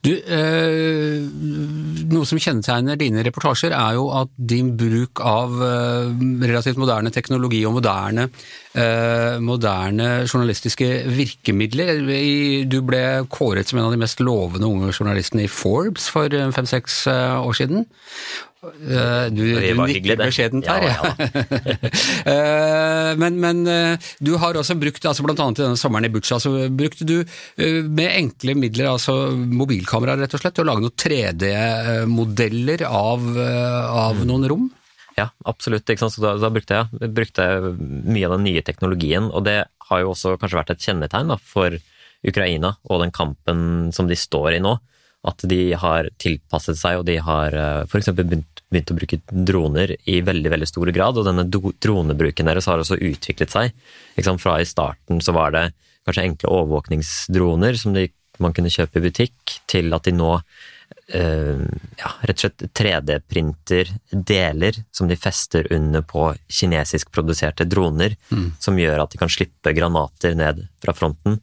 Du, 0.05 0.11
eh, 0.13 1.23
Noe 2.11 2.27
som 2.29 2.41
kjennetegner 2.43 2.99
dine 3.01 3.23
reportasjer, 3.25 3.73
er 3.73 3.95
jo 3.97 4.11
at 4.13 4.33
din 4.37 4.75
bruk 4.77 5.23
av 5.25 5.55
eh, 5.65 6.11
relativt 6.43 6.81
moderne 6.81 7.13
teknologi 7.15 7.63
og 7.65 7.79
moderne, 7.79 8.27
eh, 8.75 9.39
moderne 9.41 10.11
journalistiske 10.27 10.91
virkemidler 11.17 12.05
Du 12.69 12.81
ble 12.85 13.03
kåret 13.33 13.71
som 13.71 13.81
en 13.81 13.89
av 13.89 13.97
de 13.97 14.03
mest 14.03 14.21
lovende 14.21 14.69
unge 14.69 14.93
journalistene 14.93 15.47
i 15.47 15.51
Forbes 15.51 16.11
for 16.13 16.29
eh, 16.29 16.53
fem-seks 16.53 17.07
eh, 17.09 17.41
år 17.41 17.57
siden. 17.63 17.89
Eh, 18.61 19.27
du, 19.33 19.41
du 19.57 19.79
nikker 19.89 20.19
beskjedent 20.21 20.67
her, 20.69 20.85
ja. 20.85 21.13
ja. 21.17 21.29
Eh, 22.31 23.17
men, 23.17 23.39
men, 23.41 23.63
eh, 23.71 24.09
du 24.21 24.35
har 24.39 24.55
også 24.59 24.77
brukt, 24.79 25.05
altså 25.09 25.25
annet 25.25 25.63
i 25.63 25.65
denne 25.65 25.79
sommeren 25.81 26.05
i 26.07 26.11
Butsja, 26.13 26.37
så 26.43 26.53
brukte 26.69 27.07
du 27.09 27.17
med 27.57 28.11
enkle 28.11 28.55
midler, 28.59 28.91
altså 28.93 29.33
mobilkameraer 29.33 30.21
rett 30.21 30.37
og 30.37 30.43
slett, 30.43 30.55
til 30.59 30.67
å 30.67 30.69
lage 30.69 30.85
noen 30.85 30.99
3D-modeller 31.01 32.85
av, 32.87 33.25
av, 33.41 34.21
noen 34.29 34.47
rom? 34.53 34.69
Ja, 35.17 35.31
absolutt. 35.49 35.89
Så 35.89 36.23
da, 36.23 36.37
da 36.41 36.53
brukte, 36.53 36.83
jeg, 36.85 37.11
brukte, 37.17 37.49
mye 37.81 38.29
av 38.29 38.37
den 38.37 38.47
nye 38.51 38.65
teknologien, 38.67 39.33
og 39.33 39.49
det 39.49 39.59
har 39.89 40.05
jo 40.05 40.13
også 40.13 40.37
kanskje 40.37 40.61
vært 40.61 40.75
et 40.77 40.85
kjennetegn 40.85 41.33
da, 41.33 41.41
for 41.41 41.81
Ukraina 42.29 42.77
og 42.85 43.01
den 43.07 43.17
kampen 43.17 43.89
som 43.97 44.11
de 44.11 44.21
står 44.21 44.59
i 44.59 44.63
nå 44.63 44.77
at 45.29 45.45
de 45.45 45.75
har 45.77 46.09
tilpasset 46.21 46.79
seg, 46.81 47.01
og 47.01 47.07
de 47.09 47.19
har 47.21 47.57
eh, 47.57 47.83
f.eks. 47.85 48.09
Begynt, 48.17 48.63
begynt 48.73 48.93
å 48.93 48.97
bruke 48.97 49.21
droner 49.29 49.95
i 50.09 50.21
veldig 50.25 50.53
veldig 50.55 50.69
stor 50.71 50.93
grad. 50.97 51.21
Og 51.21 51.29
denne 51.29 51.45
dronebruken 51.51 52.49
deres 52.49 52.69
har 52.71 52.81
også 52.81 52.97
utviklet 52.97 53.53
seg. 53.53 53.77
Fra 54.41 54.57
i 54.61 54.69
starten 54.69 55.21
så 55.25 55.37
var 55.37 55.53
det 55.57 55.67
kanskje 56.09 56.25
enkle 56.25 56.53
overvåkningsdroner 56.57 57.77
som 57.77 57.97
de, 57.97 58.09
man 58.41 58.57
kunne 58.57 58.73
kjøpe 58.73 59.01
i 59.01 59.09
butikk, 59.11 59.59
til 59.71 59.93
at 59.97 60.09
de 60.09 60.17
nå 60.17 60.35
Uh, 61.11 61.67
ja, 61.99 62.11
rett 62.23 62.39
og 62.39 62.43
slett 62.45 62.63
3D-printer 62.79 63.89
deler 64.15 64.77
som 64.95 65.09
de 65.11 65.17
fester 65.19 65.67
under 65.75 66.05
på 66.07 66.29
kinesiskproduserte 66.47 67.67
droner, 67.67 68.15
mm. 68.31 68.45
som 68.63 68.79
gjør 68.79 69.03
at 69.03 69.11
de 69.11 69.19
kan 69.19 69.33
slippe 69.33 69.73
granater 69.75 70.37
ned 70.39 70.63
fra 70.83 70.95
fronten. 70.95 71.41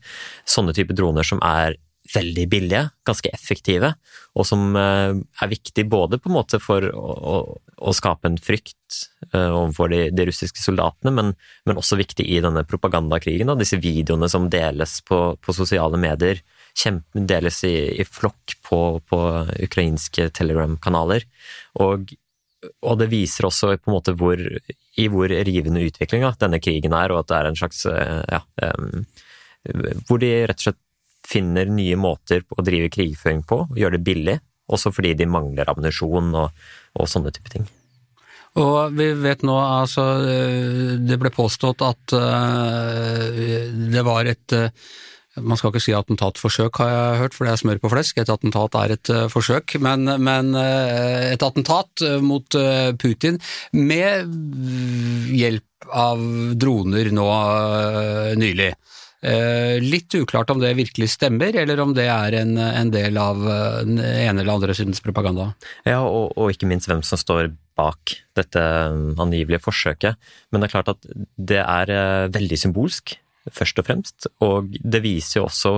Sånne 0.48 0.76
typer 0.76 0.96
droner 0.96 1.28
som 1.28 1.44
er 1.44 1.76
veldig 2.14 2.46
billige, 2.50 2.84
ganske 3.08 3.30
effektive, 3.34 3.94
og 4.38 4.46
som 4.48 4.76
eh, 4.80 5.14
er 5.18 5.52
viktig 5.52 5.88
både 5.90 6.20
på 6.22 6.30
en 6.30 6.38
måte 6.38 6.60
for 6.64 6.86
å, 6.88 7.38
å 7.78 7.94
skape 7.96 8.30
en 8.30 8.38
frykt 8.42 9.00
eh, 9.34 9.50
overfor 9.50 9.92
de, 9.94 10.02
de 10.16 10.28
russiske 10.30 10.62
soldatene, 10.62 11.14
men, 11.14 11.34
men, 11.68 11.80
også 11.80 12.00
viktig 12.00 12.26
i 12.26 12.40
denne 12.44 12.64
propagandakrigen. 12.68 13.50
Da. 13.52 13.58
Disse 13.60 13.80
videoene 13.82 14.30
som 14.32 14.50
deles 14.54 15.00
på, 15.08 15.22
på 15.42 15.56
sosiale 15.56 16.00
medier, 16.02 16.42
kjempe, 16.78 17.26
deles 17.28 17.64
i, 17.68 17.76
i 18.02 18.06
flokk 18.06 18.58
på, 18.68 18.82
på, 19.10 19.22
ukrainske 19.68 20.30
Telegram-kanaler. 20.38 21.26
Og, 21.84 22.12
og, 22.82 22.94
det 23.02 23.12
viser 23.14 23.50
også 23.50 23.74
på 23.78 23.92
en 23.92 23.98
måte 23.98 24.16
hvor, 24.18 24.42
i 24.98 25.08
hvor 25.12 25.32
rivende 25.32 25.86
utviklinga 25.88 26.36
denne 26.42 26.62
krigen 26.64 26.96
er, 26.98 27.14
og 27.14 27.24
at 27.24 27.32
det 27.32 27.40
er 27.40 27.52
en 27.52 27.62
slags 27.64 27.86
eh, 27.90 28.22
ja, 28.38 28.44
um, 28.78 29.08
hvor 30.08 30.22
de 30.22 30.30
rett 30.48 30.62
og 30.62 30.70
slett 30.70 30.84
finner 31.28 31.70
nye 31.72 31.98
måter 32.00 32.46
å 32.56 32.64
drive 32.66 32.92
krigføring 32.94 33.44
på, 33.48 33.66
og 33.68 33.80
gjør 33.80 33.98
det 33.98 34.06
billig, 34.06 34.38
også 34.72 34.94
fordi 34.96 35.16
de 35.20 35.28
mangler 35.30 35.70
ammunisjon 35.72 36.32
og, 36.36 36.64
og 37.00 37.10
sånne 37.12 37.34
type 37.36 37.52
ting. 37.54 37.68
Og 38.58 38.96
vi 38.98 39.12
vet 39.22 39.44
nå, 39.46 39.54
altså 39.54 40.06
Det 41.06 41.18
ble 41.22 41.30
påstått 41.34 41.84
at 41.86 42.16
uh, 42.18 43.28
det 43.94 44.02
var 44.08 44.30
et 44.32 44.56
uh, 44.58 44.72
man 45.38 45.60
skal 45.60 45.70
ikke 45.70 45.84
si 45.84 45.94
attentatforsøk, 45.94 46.80
har 46.82 46.88
jeg 46.90 47.18
hørt, 47.20 47.36
for 47.38 47.46
det 47.46 47.52
er 47.52 47.60
smør 47.62 47.80
på 47.84 47.92
flesk. 47.92 48.18
Et 48.18 48.32
attentat 48.34 48.74
er 48.80 48.96
et 48.96 49.12
forsøk, 49.30 49.76
men, 49.86 50.10
men 50.26 50.50
et 50.58 51.44
attentat 51.46 52.02
mot 52.26 52.58
Putin 52.98 53.38
med 53.78 54.34
hjelp 55.38 55.92
av 55.94 56.24
droner 56.58 57.12
nå 57.14 57.28
nylig. 58.42 58.72
Eh, 59.28 59.82
litt 59.84 60.14
uklart 60.16 60.50
om 60.54 60.60
det 60.62 60.76
virkelig 60.78 61.10
stemmer, 61.18 61.56
eller 61.60 61.82
om 61.84 61.92
det 61.96 62.06
er 62.08 62.36
en, 62.40 62.54
en 62.58 62.92
del 62.94 63.18
av 63.20 63.42
eh, 63.44 63.80
den 63.84 64.00
ene 64.00 64.44
eller 64.44 64.54
andre 64.54 64.76
sidens 64.78 65.04
propaganda. 65.04 65.50
Ja, 65.88 66.00
og, 66.06 66.32
og, 66.38 66.54
ikke 66.54 66.70
minst 66.70 66.88
hvem 66.88 67.04
som 67.04 67.20
står 67.20 67.50
bak 67.78 68.16
dette 68.38 68.64
angivelige 69.20 69.62
forsøket. 69.66 70.16
Men 70.52 70.62
det 70.62 70.70
er 70.70 70.76
klart 70.78 70.94
at 70.94 71.10
det 71.36 71.60
er 71.64 71.92
eh, 71.94 72.30
veldig 72.38 72.62
symbolsk, 72.62 73.18
først 73.52 73.82
og 73.82 73.90
fremst. 73.90 74.30
Og 74.48 74.72
det 74.80 75.04
viser 75.04 75.42
jo 75.42 75.48
også, 75.50 75.74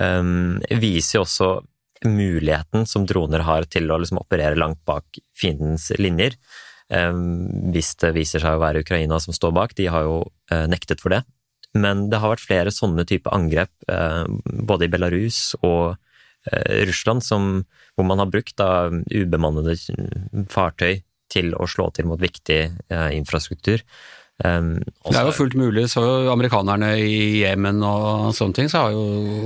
um, 0.00 0.58
viser 0.82 1.22
også 1.22 1.52
muligheten 2.06 2.86
som 2.88 3.04
droner 3.06 3.44
har 3.44 3.66
til 3.70 3.90
å 3.90 3.98
liksom 4.00 4.22
operere 4.22 4.58
langt 4.58 4.80
bak 4.88 5.20
fiendens 5.36 5.90
linjer. 6.00 6.38
Um, 6.90 7.70
hvis 7.74 7.92
det 8.02 8.16
viser 8.16 8.42
seg 8.42 8.56
å 8.56 8.62
være 8.62 8.82
Ukraina 8.82 9.20
som 9.22 9.36
står 9.36 9.54
bak. 9.54 9.76
De 9.78 9.86
har 9.92 10.08
jo 10.08 10.24
uh, 10.26 10.64
nektet 10.70 11.02
for 11.02 11.14
det. 11.14 11.22
Men 11.78 12.08
det 12.10 12.18
har 12.18 12.32
vært 12.32 12.46
flere 12.46 12.72
sånne 12.74 13.06
type 13.06 13.30
angrep, 13.34 13.70
eh, 13.90 14.24
både 14.66 14.86
i 14.86 14.92
Belarus 14.92 15.52
og 15.60 15.96
eh, 16.50 16.86
Russland, 16.88 17.22
som, 17.22 17.62
hvor 17.94 18.08
man 18.08 18.22
har 18.22 18.30
brukt 18.32 18.56
da, 18.58 18.88
ubemannede 18.90 19.76
fartøy 20.50 21.02
til 21.30 21.54
å 21.54 21.68
slå 21.70 21.92
til 21.94 22.10
mot 22.10 22.20
viktig 22.20 22.62
eh, 22.66 23.10
infrastruktur. 23.14 23.84
Um, 24.40 24.78
det 25.04 25.18
er 25.20 25.26
jo 25.28 25.34
fullt 25.36 25.54
mulig, 25.60 25.84
så 25.92 26.02
amerikanerne 26.32 26.94
i 26.96 27.42
Jemen 27.42 27.82
og 27.84 28.30
sånne 28.32 28.56
ting, 28.56 28.70
så 28.72 28.86
har 28.86 28.94
jo, 28.94 29.02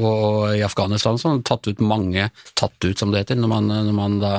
og 0.07 0.37
i 0.55 0.63
Afghanistan 0.63 1.19
så 1.19 1.33
har 1.33 1.41
tatt 1.47 1.67
ut 1.67 1.83
mange, 1.83 2.29
tatt 2.55 2.87
ut 2.87 3.01
som 3.01 3.11
det 3.11 3.25
heter, 3.25 3.41
når 3.43 3.51
man, 3.51 3.73
når 3.89 3.97
man 3.97 4.21
da 4.23 4.35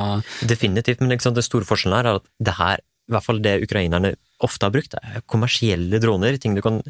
Definitivt, 0.48 1.04
men 1.04 1.12
liksom, 1.12 1.36
det 1.36 1.44
store 1.44 1.68
forskjellen 1.68 2.00
her 2.00 2.08
er 2.14 2.22
at 2.22 2.30
det 2.48 2.56
her, 2.56 2.80
i 2.80 3.14
hvert 3.14 3.28
fall 3.28 3.44
det 3.44 3.58
ukrainerne 3.68 4.16
ofte 4.44 4.68
har 4.68 4.74
brukt, 4.76 4.96
er 5.00 5.24
kommersielle 5.32 6.00
droner. 6.04 6.38
ting 6.38 6.56
du 6.56 6.62
kan, 6.62 6.82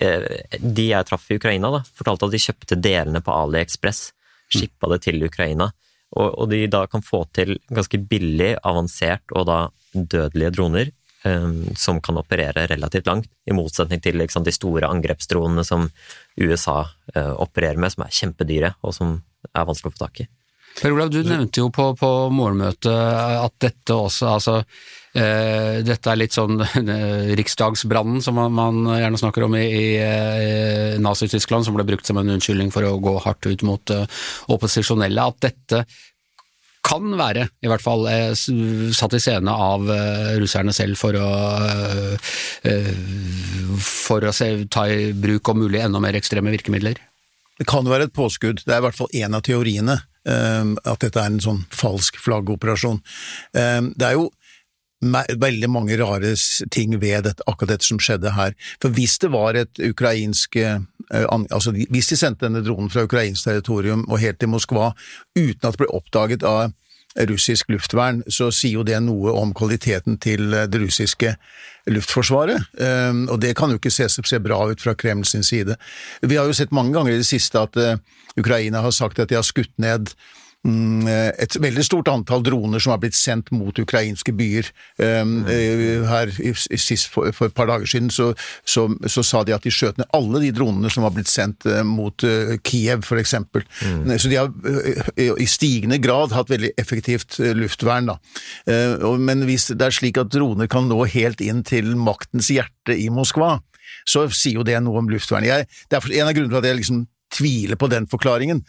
eh, 0.00 0.24
De 0.58 0.88
jeg 0.88 1.06
traff 1.06 1.30
i 1.30 1.36
Ukraina, 1.36 1.70
da, 1.70 1.82
fortalte 1.94 2.26
at 2.26 2.32
de 2.32 2.38
kjøpte 2.38 2.80
delene 2.80 3.20
på 3.20 3.32
AliExpress, 3.32 4.12
shippa 4.48 4.88
det 4.92 5.02
til 5.02 5.22
Ukraina, 5.24 5.72
og, 6.16 6.48
de 6.48 6.66
da 6.70 6.86
kan 6.86 7.02
få 7.02 7.24
til 7.32 7.58
ganske 7.68 7.98
billig, 7.98 8.56
avansert 8.62 9.24
og 9.34 9.46
da 9.46 9.68
dødelige 9.94 10.52
droner 10.54 10.92
Ehm, 11.24 11.72
som 11.76 12.00
kan 12.04 12.18
operere 12.20 12.66
relativt 12.66 13.06
langt, 13.06 13.30
i 13.48 13.54
motsetning 13.56 14.00
til 14.04 14.18
liksom, 14.20 14.44
de 14.44 14.52
store 14.52 14.90
angrepsdronene 14.92 15.62
som 15.64 15.86
USA 16.36 16.82
uh, 17.16 17.32
opererer 17.40 17.80
med, 17.80 17.94
som 17.94 18.04
er 18.04 18.12
kjempedyre 18.12 18.70
og 18.84 18.92
som 18.92 19.14
er 19.48 19.64
vanskelig 19.64 19.94
å 19.94 19.94
få 19.94 20.02
tak 20.02 20.20
i. 20.20 20.26
Per 20.74 20.92
Olav, 20.92 21.10
du 21.10 21.22
nevnte 21.22 21.62
jo 21.62 21.70
på, 21.70 21.92
på 21.98 22.10
morgenmøtet 22.34 22.90
at 22.90 23.54
dette 23.62 23.94
også, 23.94 24.30
altså 24.34 24.54
eh, 25.14 25.82
dette 25.86 26.10
er 26.10 26.18
litt 26.18 26.34
sånn 26.34 26.58
eh, 26.64 27.34
riksdagsbrannen 27.38 28.22
som 28.24 28.38
man, 28.38 28.54
man, 28.54 28.80
gjerne 28.98 29.20
snakker 29.20 29.46
om 29.46 29.54
i, 29.58 29.64
i 29.64 29.84
eh, 30.02 30.96
Nazi-Tyskland, 31.02 31.66
som 31.66 31.78
ble 31.78 31.86
brukt 31.86 32.08
som 32.08 32.18
en 32.20 32.34
unnskyldning 32.34 32.74
for 32.74 32.86
å 32.88 32.96
gå 33.02 33.14
hardt 33.22 33.46
ut 33.46 33.62
mot 33.66 33.94
eh, 33.94 34.26
opposisjonelle. 34.54 35.28
At 35.30 35.46
dette 35.46 35.84
kan 36.84 37.06
være, 37.16 37.46
i 37.64 37.70
hvert 37.70 37.84
fall, 37.84 38.04
eh, 38.10 38.34
satt 38.34 39.14
i 39.16 39.22
scene 39.22 39.54
av 39.54 39.86
eh, 39.94 40.34
russerne 40.42 40.74
selv 40.76 40.98
for 41.00 41.16
å, 41.16 41.28
for 43.80 44.26
å 44.26 44.34
se, 44.34 44.50
ta 44.66 44.88
i 44.90 45.12
bruk 45.16 45.54
om 45.54 45.62
mulig 45.64 45.80
enda 45.84 46.02
mer 46.02 46.18
ekstreme 46.18 46.52
virkemidler? 46.52 46.98
Det 47.54 47.68
kan 47.70 47.86
være 47.86 48.08
et 48.08 48.16
påskudd, 48.16 48.64
det 48.66 48.74
er 48.74 48.82
i 48.82 48.86
hvert 48.88 48.98
fall 48.98 49.14
én 49.14 49.38
av 49.38 49.46
teoriene, 49.46 50.00
at 50.24 51.04
dette 51.04 51.20
er 51.20 51.28
en 51.28 51.42
sånn 51.42 51.64
falsk 51.74 52.16
flaggoperasjon. 52.22 53.02
Det 53.52 54.06
er 54.06 54.16
jo 54.16 54.30
veldig 55.04 55.68
mange 55.68 55.98
rare 56.00 56.32
ting 56.72 56.94
ved 57.00 57.26
dette, 57.26 57.44
akkurat 57.50 57.74
dette 57.74 57.88
som 57.88 58.00
skjedde 58.00 58.32
her. 58.36 58.54
For 58.80 58.94
hvis 58.94 59.18
det 59.20 59.30
var 59.34 59.58
et 59.60 59.82
ukrainsk 59.84 60.56
altså 61.12 61.74
Hvis 61.74 62.08
de 62.08 62.16
sendte 62.16 62.46
denne 62.46 62.62
dronen 62.64 62.88
fra 62.88 63.04
ukrainsk 63.04 63.44
territorium 63.44 64.06
og 64.08 64.22
helt 64.22 64.38
til 64.40 64.48
Moskva 64.48 64.94
uten 65.36 65.60
at 65.60 65.74
det 65.74 65.82
ble 65.82 65.90
oppdaget 65.92 66.46
av 66.48 66.72
russisk 67.14 67.68
luftvern, 67.70 68.22
så 68.28 68.50
sier 68.50 68.80
jo 68.80 68.86
det 68.86 68.98
noe 69.04 69.32
om 69.38 69.54
kvaliteten 69.54 70.18
til 70.22 70.54
eh, 70.54 70.66
det 70.70 70.80
russiske 70.82 71.34
luftforsvaret, 71.90 72.62
ehm, 72.80 73.26
og 73.28 73.40
det 73.42 73.54
kan 73.58 73.70
jo 73.70 73.78
ikke 73.78 73.92
se, 73.92 74.08
se 74.08 74.40
bra 74.42 74.62
ut 74.70 74.80
fra 74.80 74.94
Kreml 74.98 75.26
sin 75.28 75.44
side. 75.44 75.76
Vi 76.22 76.38
har 76.38 76.48
jo 76.48 76.56
sett 76.56 76.72
mange 76.72 76.94
ganger 76.96 77.14
i 77.14 77.20
det 77.20 77.28
siste 77.28 77.60
at 77.60 77.76
eh, 77.76 78.00
Ukraina 78.40 78.82
har 78.82 78.94
sagt 78.94 79.20
at 79.20 79.30
de 79.30 79.38
har 79.38 79.46
skutt 79.46 79.72
ned 79.78 80.14
et 80.64 81.56
veldig 81.60 81.84
stort 81.84 82.08
antall 82.08 82.42
droner 82.44 82.80
som 82.80 82.94
har 82.94 83.00
blitt 83.02 83.16
sendt 83.16 83.50
mot 83.52 83.76
ukrainske 83.78 84.32
byer. 84.36 84.70
Um, 84.96 85.42
mm. 85.44 86.06
Her 86.08 86.32
sist 86.56 87.10
for, 87.12 87.28
for, 87.36 87.50
et 87.50 87.56
par 87.56 87.68
dager 87.68 87.88
siden 87.90 88.08
så, 88.12 88.30
så, 88.64 88.86
så, 89.04 89.24
sa 89.26 89.42
de 89.44 89.54
at 89.56 89.66
de 89.66 89.72
skjøt 89.74 90.00
ned 90.00 90.08
alle 90.16 90.40
de 90.46 90.52
dronene 90.56 90.88
som 90.92 91.04
har 91.04 91.12
blitt 91.12 91.28
sendt 91.28 91.68
mot 91.88 92.24
Kiev, 92.64 93.04
f.eks. 93.04 93.34
Mm. 93.44 94.14
Så 94.16 94.32
de 94.32 94.40
har 94.40 94.50
i 95.20 95.48
stigende 95.50 96.00
grad 96.02 96.32
hatt 96.36 96.52
veldig 96.52 96.72
effektivt 96.80 97.38
luftvern. 97.56 98.14
Da. 98.14 98.18
Men 99.20 99.44
hvis 99.48 99.68
det 99.72 99.84
er 99.84 99.94
slik 99.94 100.20
at 100.20 100.32
droner 100.32 100.70
kan 100.70 100.88
nå 100.88 101.02
helt 101.12 101.44
inn 101.44 101.64
til 101.66 101.92
maktens 102.00 102.48
hjerte 102.52 102.96
i 102.96 103.10
Moskva, 103.12 103.58
så 104.08 104.26
sier 104.32 104.60
jo 104.60 104.66
det 104.66 104.80
noe 104.84 105.00
om 105.00 105.10
luftvern. 105.12 105.46
Jeg, 105.46 105.68
det 105.90 105.98
er 105.98 106.20
en 106.20 106.30
av 106.30 106.36
grunnene 106.36 106.54
til 106.56 106.62
at 106.62 106.70
jeg 106.70 106.80
liksom 106.80 107.06
tviler 107.34 107.80
på 107.80 107.88
den 107.90 108.06
forklaringen. 108.10 108.62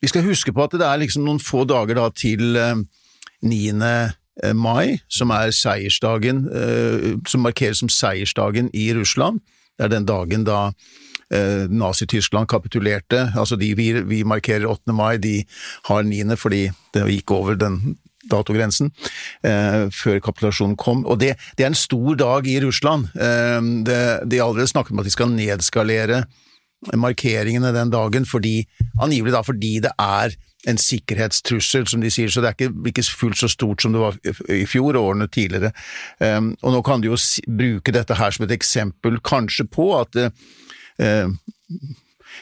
Vi 0.00 0.08
skal 0.08 0.24
huske 0.24 0.52
på 0.52 0.64
at 0.64 0.74
det 0.76 0.86
er 0.86 1.02
liksom 1.02 1.26
noen 1.26 1.40
få 1.42 1.66
dager 1.68 1.98
da 1.98 2.08
til 2.16 2.56
9. 2.56 3.60
Eh, 3.84 4.12
eh, 4.44 4.54
mai, 4.56 5.00
som 5.08 5.32
er 5.36 5.52
seiersdagen, 5.52 6.46
eh, 6.48 7.12
som 7.28 7.44
markeres 7.44 7.82
som 7.82 7.92
seiersdagen 7.92 8.70
i 8.72 8.90
Russland. 8.96 9.40
Det 9.76 9.88
er 9.88 9.96
den 9.96 10.08
dagen 10.08 10.44
da 10.44 10.72
Nazi-Tyskland 11.30 12.48
kapitulerte. 12.50 13.28
Altså 13.38 13.54
de 13.54 13.68
vi, 13.78 13.92
vi, 14.02 14.24
markerer 14.26 14.66
8. 14.66 14.90
mai, 14.92 15.16
de 15.16 15.44
har 15.86 16.02
9. 16.02 16.36
fordi 16.36 16.72
det 16.90 17.04
gikk 17.06 17.30
over 17.30 17.54
den 17.54 17.94
datogrensen 18.30 18.90
eh, 19.46 19.88
før 19.94 20.18
kapitulasjonen 20.24 20.76
kom. 20.80 21.04
Og 21.06 21.20
det, 21.20 21.36
det, 21.56 21.64
er 21.64 21.72
en 21.72 21.78
stor 21.78 22.18
dag 22.18 22.48
i 22.50 22.58
Russland. 22.64 23.08
Eh, 23.14 23.60
det, 23.86 24.00
de 24.26 24.40
har 24.40 24.48
allerede 24.48 24.72
snakket 24.72 24.92
om 24.96 25.02
at 25.02 25.08
de 25.08 25.14
skal 25.14 25.32
nedskalere 25.32 26.24
markeringene 26.96 27.74
den 27.76 27.92
dagen, 27.92 28.26
fordi, 28.26 28.62
angivelig 29.00 29.34
da 29.34 29.42
fordi 29.44 29.78
det 29.84 29.92
er 30.00 30.36
en 30.68 30.80
sikkerhetstrussel, 30.80 31.86
som 31.88 32.02
de 32.04 32.10
sier, 32.12 32.28
så 32.28 32.42
det 32.42 32.50
er 32.50 32.56
ikke, 32.56 32.90
ikke 32.90 33.04
fullt 33.16 33.40
så 33.40 33.48
stort 33.48 33.82
som 33.82 33.94
det 33.94 34.02
var 34.02 34.18
i 34.52 34.66
fjor 34.68 34.98
og 34.98 35.12
årene 35.12 35.28
tidligere. 35.32 35.72
Um, 36.20 36.52
og 36.60 36.74
nå 36.74 36.82
kan 36.84 37.00
du 37.00 37.10
jo 37.10 37.20
bruke 37.48 37.94
dette 37.96 38.16
her 38.18 38.34
som 38.36 38.44
et 38.44 38.52
eksempel 38.56 39.16
kanskje 39.24 39.64
på 39.72 39.88
at 39.96 40.20
uh, 40.20 41.32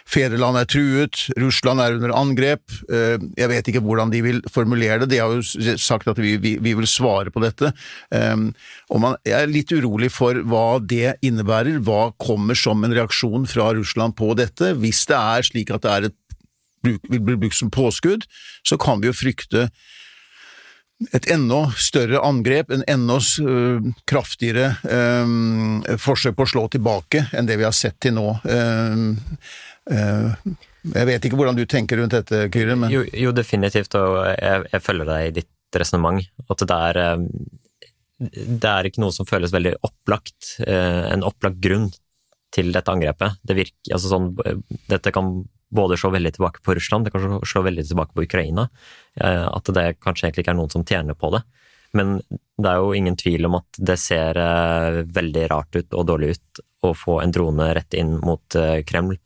Fedreland 0.09 0.59
er 0.61 0.69
truet, 0.69 1.25
Russland 1.41 1.83
er 1.83 1.97
under 1.99 2.15
angrep. 2.17 2.65
Eh, 2.93 3.17
jeg 3.39 3.51
vet 3.53 3.71
ikke 3.71 3.83
hvordan 3.85 4.13
de 4.13 4.23
vil 4.25 4.41
formulere 4.53 5.03
det, 5.03 5.11
de 5.13 5.21
har 5.23 5.35
jo 5.35 5.77
sagt 5.81 6.09
at 6.11 6.21
vi, 6.21 6.37
vi, 6.41 6.57
vi 6.63 6.75
vil 6.79 6.89
svare 6.89 7.33
på 7.35 7.43
dette. 7.45 7.73
Ehm, 8.15 8.51
og 8.93 9.03
man 9.05 9.19
er 9.29 9.51
litt 9.51 9.73
urolig 9.75 10.11
for 10.15 10.39
hva 10.49 10.79
det 10.81 11.19
innebærer, 11.25 11.81
hva 11.85 12.11
kommer 12.21 12.59
som 12.59 12.85
en 12.85 12.97
reaksjon 12.97 13.47
fra 13.51 13.71
Russland 13.77 14.17
på 14.19 14.33
dette. 14.39 14.75
Hvis 14.81 15.05
det 15.11 15.19
er 15.19 15.47
slik 15.51 15.75
at 15.75 15.85
det 15.85 15.95
er 15.95 16.11
et, 16.11 16.19
vil 16.85 17.23
bli 17.23 17.37
brukt 17.37 17.59
som 17.59 17.73
påskudd, 17.75 18.29
så 18.67 18.79
kan 18.81 19.03
vi 19.03 19.11
jo 19.11 19.17
frykte 19.17 19.69
et 21.15 21.29
enda 21.31 21.61
større 21.79 22.19
angrep, 22.27 22.73
en 22.75 22.83
enda 22.91 23.19
uh, 23.23 23.91
kraftigere 24.09 24.73
um, 24.83 25.79
forsøk 26.01 26.35
på 26.39 26.47
å 26.47 26.51
slå 26.51 26.65
tilbake 26.75 27.23
enn 27.39 27.47
det 27.47 27.59
vi 27.61 27.67
har 27.67 27.77
sett 27.77 28.01
til 28.03 28.17
nå. 28.17 28.33
Uh, 29.89 30.57
jeg 30.95 31.09
vet 31.09 31.29
ikke 31.29 31.39
hvordan 31.41 31.59
du 31.59 31.65
tenker 31.69 32.01
rundt 32.01 32.17
dette, 32.17 32.47
Kyrre? 32.55 32.77
Men... 32.79 32.93
Jo, 32.93 33.05
jo, 33.13 33.33
definitivt, 33.37 33.97
og 33.99 34.21
jeg, 34.33 34.67
jeg 34.73 34.85
følger 34.85 35.09
deg 35.09 35.29
i 35.29 35.37
ditt 35.41 35.79
resonnement. 35.81 36.25
At 36.49 36.65
det 36.69 36.81
er, 36.91 37.01
det 38.19 38.71
er 38.73 38.89
ikke 38.89 39.03
noe 39.05 39.15
som 39.15 39.29
føles 39.29 39.53
veldig 39.53 39.75
opplagt, 39.85 40.55
en 40.65 41.27
opplagt 41.27 41.61
grunn 41.65 41.91
til 42.55 42.73
dette 42.73 42.93
angrepet. 42.93 43.41
Det 43.45 43.57
virker, 43.59 43.93
altså 43.93 44.13
sånn, 44.15 44.31
dette 44.89 45.13
kan 45.13 45.43
både 45.69 45.97
slå 46.01 46.11
veldig 46.11 46.33
tilbake 46.35 46.63
på 46.65 46.75
Russland, 46.75 47.05
det 47.05 47.13
kan 47.13 47.41
slå 47.47 47.63
veldig 47.63 47.85
tilbake 47.89 48.15
på 48.15 48.25
Ukraina. 48.25 48.69
Eh, 49.21 49.47
at 49.49 49.71
det 49.75 49.99
kanskje 50.05 50.29
egentlig 50.29 50.47
ikke 50.47 50.55
er 50.55 50.61
noen 50.61 50.73
som 50.73 50.85
tjener 50.85 51.19
på 51.19 51.33
det. 51.35 51.43
Men 51.97 52.19
det 52.61 52.71
er 52.71 52.81
jo 52.81 52.95
ingen 52.97 53.17
tvil 53.17 53.49
om 53.49 53.59
at 53.61 53.81
det 53.91 53.99
ser 54.01 54.39
eh, 54.41 55.03
veldig 55.05 55.47
rart 55.53 55.77
ut 55.77 55.95
og 55.97 56.09
dårlig 56.09 56.37
ut 56.37 56.63
å 56.89 56.93
få 56.95 57.19
en 57.23 57.33
drone 57.35 57.73
rett 57.77 57.97
inn 57.99 58.17
mot 58.23 58.59
eh, 58.59 58.81
Kreml 58.89 59.17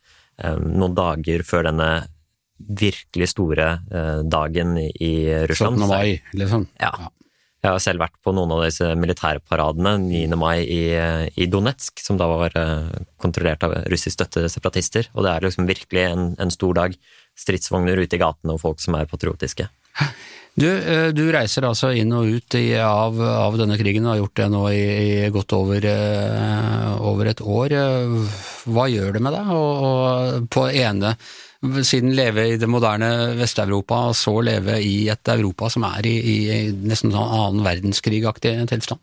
noen 0.41 0.95
dager 0.97 1.45
før 1.47 1.67
denne 1.69 1.89
virkelig 2.63 3.33
store 3.33 3.67
dagen 4.25 4.77
i 4.81 5.13
Russland. 5.51 5.83
17. 5.83 5.91
mai, 5.91 6.39
liksom. 6.39 6.69
Ja. 6.81 6.93
Jeg 7.63 7.77
har 7.77 7.83
selv 7.83 8.03
vært 8.03 8.17
på 8.27 8.33
noen 8.35 8.51
av 8.57 8.65
disse 8.65 8.89
militærparadene 8.99 9.93
9. 10.03 10.35
mai 10.35 10.65
i, 10.65 10.81
i 11.39 11.47
Donetsk, 11.47 12.01
som 12.03 12.19
da 12.19 12.27
var 12.27 12.57
eh, 12.59 12.89
kontrollert 13.23 13.63
av 13.63 13.77
russisk 13.93 14.17
støtte 14.17 14.49
separatister. 14.51 15.07
Og 15.15 15.23
det 15.23 15.31
er 15.31 15.47
liksom 15.47 15.69
virkelig 15.69 16.03
en, 16.09 16.25
en 16.43 16.51
stor 16.51 16.75
dag. 16.81 16.97
Stridsvogner 17.39 18.03
ute 18.03 18.19
i 18.19 18.21
gatene 18.21 18.57
og 18.57 18.65
folk 18.65 18.83
som 18.83 18.99
er 18.99 19.07
patriotiske. 19.07 19.69
Du, 20.53 20.67
eh, 20.69 21.09
du, 21.17 21.23
reiser 21.33 21.65
altså 21.65 21.95
inn 21.97 22.13
og 22.13 22.29
ut 22.29 22.57
i, 22.59 22.75
av, 22.77 23.17
av, 23.17 23.55
denne 23.57 23.79
krigen, 23.81 24.05
og 24.05 24.13
har 24.13 24.19
gjort 24.21 24.41
det 24.43 24.49
nå 24.53 24.65
i, 24.69 24.83
i 25.25 25.31
godt 25.33 25.55
over, 25.57 25.87
uh, 25.89 26.91
over, 27.09 27.31
et 27.31 27.41
år. 27.41 27.77
Hva 28.69 28.85
gjør 28.93 29.17
det 29.17 29.23
med 29.25 29.33
deg? 29.33 29.55
Og, 29.57 29.87
og 29.89 30.51
på 30.53 30.67
ene 30.69 31.15
siden 31.87 32.13
leve 32.17 32.47
i 32.51 32.59
det 32.59 32.69
moderne 32.71 33.33
Vest-Europa, 33.39 34.09
og 34.11 34.17
så 34.19 34.35
leve 34.45 34.81
i 34.83 35.07
et 35.13 35.33
Europa 35.33 35.71
som 35.71 35.87
er 35.89 36.09
i, 36.11 36.17
i 36.19 36.59
nesten 36.75 37.15
sånn 37.15 37.37
annen 37.39 37.65
verdenskrig-aktig 37.65 38.57
tilstand? 38.71 39.01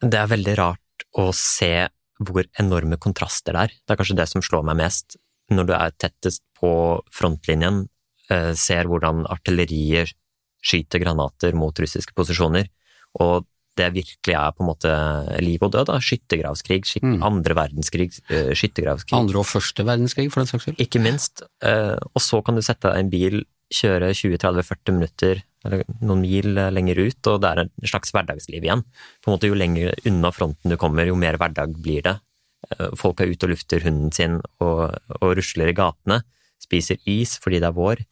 Det 0.00 0.20
er 0.20 0.32
veldig 0.32 0.56
rart 0.58 1.06
å 1.20 1.28
se 1.36 1.86
hvor 2.24 2.46
enorme 2.60 2.96
kontraster 3.02 3.54
det 3.54 3.66
er. 3.66 3.74
Det 3.84 3.94
er 3.94 4.00
kanskje 4.00 4.18
det 4.22 4.28
som 4.30 4.44
slår 4.44 4.64
meg 4.70 4.80
mest. 4.80 5.18
Når 5.52 5.68
du 5.68 5.74
er 5.76 5.96
tettest 6.00 6.42
på 6.56 6.72
frontlinjen, 7.12 7.84
eh, 7.84 7.93
ser 8.56 8.88
hvordan 8.88 9.26
artilleriet 9.28 10.14
skyter 10.64 11.02
granater 11.02 11.52
mot 11.58 11.76
russiske 11.76 12.14
posisjoner, 12.16 12.70
og 13.20 13.44
det 13.76 13.90
virkelig 13.94 14.36
er 14.38 14.52
på 14.54 14.62
en 14.62 14.68
måte 14.70 14.92
liv 15.42 15.62
og 15.66 15.72
død. 15.74 15.88
da, 15.90 15.98
Skyttergravskrig, 16.02 16.84
skyt, 16.86 17.04
mm. 17.04 17.16
andre 17.26 17.56
verdenskrig, 17.58 18.12
uh, 18.30 18.52
skyttergravskrig. 18.54 19.16
Andre 19.18 19.40
og 19.42 19.48
første 19.50 19.86
verdenskrig, 19.86 20.28
for 20.32 20.40
den 20.40 20.50
saks 20.50 20.68
skyld. 20.68 20.78
Ikke 20.82 21.02
minst. 21.02 21.42
Uh, 21.58 21.98
og 22.14 22.22
så 22.22 22.40
kan 22.46 22.56
du 22.56 22.62
sette 22.64 22.86
deg 22.86 23.02
i 23.02 23.04
en 23.04 23.12
bil 23.12 23.42
kjøre 23.74 24.12
20-30-40 24.14 24.94
minutter 24.94 25.42
eller 25.64 25.84
noen 26.04 26.22
mil 26.22 26.58
eh, 26.60 26.70
lenger 26.74 27.00
ut, 27.00 27.30
og 27.30 27.40
det 27.42 27.50
er 27.50 27.62
en 27.62 27.72
slags 27.88 28.12
hverdagsliv 28.14 28.66
igjen. 28.66 28.84
På 29.24 29.30
en 29.30 29.36
måte 29.36 29.48
Jo 29.48 29.56
lenger 29.58 29.94
unna 30.08 30.30
fronten 30.34 30.72
du 30.72 30.76
kommer, 30.80 31.08
jo 31.08 31.16
mer 31.18 31.38
hverdag 31.40 31.76
blir 31.80 32.04
det. 32.04 32.18
Eh, 32.70 32.90
folk 33.00 33.22
er 33.22 33.32
ute 33.32 33.48
og 33.48 33.54
lufter 33.54 33.84
hunden 33.86 34.12
sin 34.14 34.40
og, 34.64 34.98
og 35.20 35.36
rusler 35.38 35.72
i 35.72 35.76
gatene, 35.76 36.20
spiser 36.62 37.00
is 37.08 37.38
fordi 37.40 37.62
det 37.64 37.70
er 37.70 37.78
vår. 37.78 38.04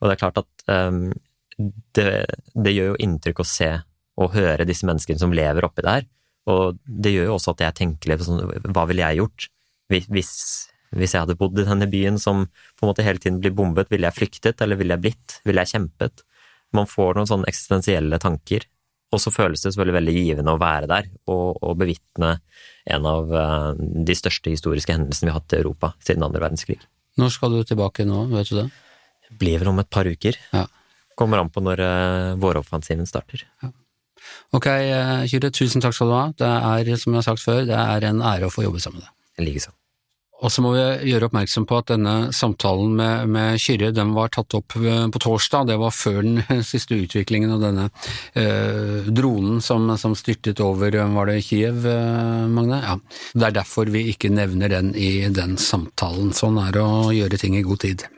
Og 0.00 0.08
det 0.08 0.16
er 0.16 0.22
klart 0.22 0.40
at 0.40 0.64
um, 0.72 1.10
det, 1.96 2.08
det, 2.54 2.72
gjør 2.72 2.92
jo 2.92 3.00
inntrykk 3.04 3.42
å 3.42 3.48
se 3.48 3.70
og 4.20 4.34
høre 4.34 4.66
disse 4.68 4.88
menneskene 4.88 5.20
som 5.20 5.34
lever 5.36 5.66
oppi 5.66 5.84
der. 5.84 6.08
Og 6.50 6.80
det 6.84 7.12
gjør 7.14 7.30
jo 7.30 7.36
også 7.36 7.54
at 7.54 7.64
jeg 7.66 7.78
tenker 7.82 8.12
litt 8.12 8.24
sånn, 8.24 8.42
hva 8.72 8.86
ville 8.88 9.04
jeg 9.04 9.20
gjort 9.20 9.48
hvis, 9.90 10.34
hvis 10.94 11.14
jeg 11.14 11.24
hadde 11.24 11.36
bodd 11.38 11.58
i 11.60 11.66
denne 11.66 11.88
byen 11.90 12.18
som 12.20 12.44
på 12.46 12.84
en 12.84 12.90
måte 12.90 13.04
hele 13.04 13.20
tiden 13.22 13.40
blir 13.42 13.54
bombet? 13.56 13.90
Ville 13.92 14.08
jeg 14.08 14.18
flyktet, 14.18 14.62
eller 14.64 14.78
ville 14.80 14.96
jeg 14.96 15.04
blitt? 15.04 15.40
Ville 15.46 15.64
jeg 15.64 15.74
kjempet? 15.76 16.24
Man 16.76 16.88
får 16.88 17.18
noen 17.18 17.28
sånne 17.28 17.50
eksistensielle 17.50 18.20
tanker. 18.22 18.66
Og 19.10 19.18
så 19.18 19.32
føles 19.34 19.58
det 19.58 19.72
selvfølgelig 19.72 19.96
veldig 19.96 20.12
givende 20.14 20.52
å 20.54 20.60
være 20.60 20.86
der 20.90 21.08
og, 21.32 21.58
og 21.66 21.78
bevitne 21.80 22.36
en 22.94 23.08
av 23.10 23.32
uh, 23.34 23.72
de 23.74 24.14
største 24.14 24.52
historiske 24.52 24.94
hendelsene 24.94 25.28
vi 25.28 25.32
har 25.34 25.40
hatt 25.40 25.56
i 25.56 25.58
Europa 25.58 25.92
siden 25.98 26.22
andre 26.26 26.44
verdenskrig. 26.44 26.78
Når 27.18 27.34
skal 27.34 27.56
du 27.56 27.64
tilbake 27.66 28.06
nå, 28.06 28.28
vet 28.30 28.52
du 28.52 28.60
det? 28.60 28.68
Blir 29.38 29.62
vel 29.62 29.70
om 29.72 29.82
et 29.82 29.90
par 29.90 30.08
uker. 30.08 30.38
Ja. 30.54 30.66
Kommer 31.18 31.42
an 31.42 31.52
på 31.52 31.62
når 31.62 31.82
uh, 31.84 32.38
våroffensiven 32.40 33.08
starter. 33.08 33.44
Ja. 33.62 33.72
Ok, 34.52 34.66
eh, 34.66 35.26
Kyrre, 35.30 35.50
tusen 35.54 35.82
takk 35.82 35.94
skal 35.96 36.10
du 36.10 36.16
ha. 36.16 36.24
Det 36.36 36.46
er, 36.46 36.94
som 37.00 37.14
jeg 37.14 37.22
har 37.22 37.28
sagt 37.30 37.44
før, 37.44 37.62
det 37.68 37.76
er 37.76 38.08
en 38.10 38.24
ære 38.24 38.50
å 38.50 38.52
få 38.52 38.66
jobbe 38.66 38.82
sammen 38.82 39.00
med 39.00 39.08
deg. 39.08 39.46
Likeså. 39.46 39.72
Og 40.40 40.48
så 40.48 40.62
må 40.64 40.70
vi 40.72 41.10
gjøre 41.10 41.28
oppmerksom 41.28 41.66
på 41.68 41.78
at 41.82 41.90
denne 41.90 42.14
samtalen 42.32 42.94
med, 42.96 43.28
med 43.34 43.60
Kyrre 43.60 43.90
den 43.92 44.14
var 44.16 44.32
tatt 44.32 44.56
opp 44.56 44.76
eh, 44.80 45.04
på 45.12 45.20
torsdag. 45.20 45.68
Det 45.68 45.76
var 45.80 45.92
før 45.92 46.22
den 46.24 46.62
siste 46.70 46.96
utviklingen 46.96 47.52
av 47.56 47.64
denne 47.64 47.88
eh, 48.32 49.10
dronen 49.12 49.60
som, 49.64 49.90
som, 50.00 50.16
styrtet 50.16 50.62
over 50.64 50.96
Var 50.96 51.30
det 51.30 51.42
Kiev, 51.44 51.84
eh, 51.86 52.48
Magne? 52.48 52.80
Ja. 52.80 52.96
Det 53.34 53.50
er 53.50 53.58
derfor 53.60 53.92
vi 53.92 54.06
ikke 54.14 54.32
nevner 54.32 54.72
den 54.72 54.94
i 54.96 55.28
den 55.28 55.58
samtalen. 55.60 56.32
Sånn 56.36 56.58
er 56.62 56.72
det 56.76 56.88
å 56.88 57.12
gjøre 57.14 57.40
ting 57.40 57.60
i 57.60 57.64
god 57.66 57.84
tid. 57.84 58.08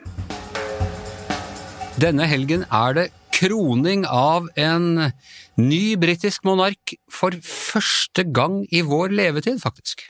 Denne 2.03 2.25
helgen 2.27 2.65
er 2.67 2.95
det 2.97 3.03
kroning 3.31 4.01
av 4.03 4.49
en 4.59 5.13
ny 5.55 5.83
britisk 6.01 6.43
monark 6.43 6.97
for 7.07 7.37
første 7.47 8.25
gang 8.27 8.65
i 8.75 8.81
vår 8.83 9.13
levetid, 9.15 9.61
faktisk. 9.63 10.03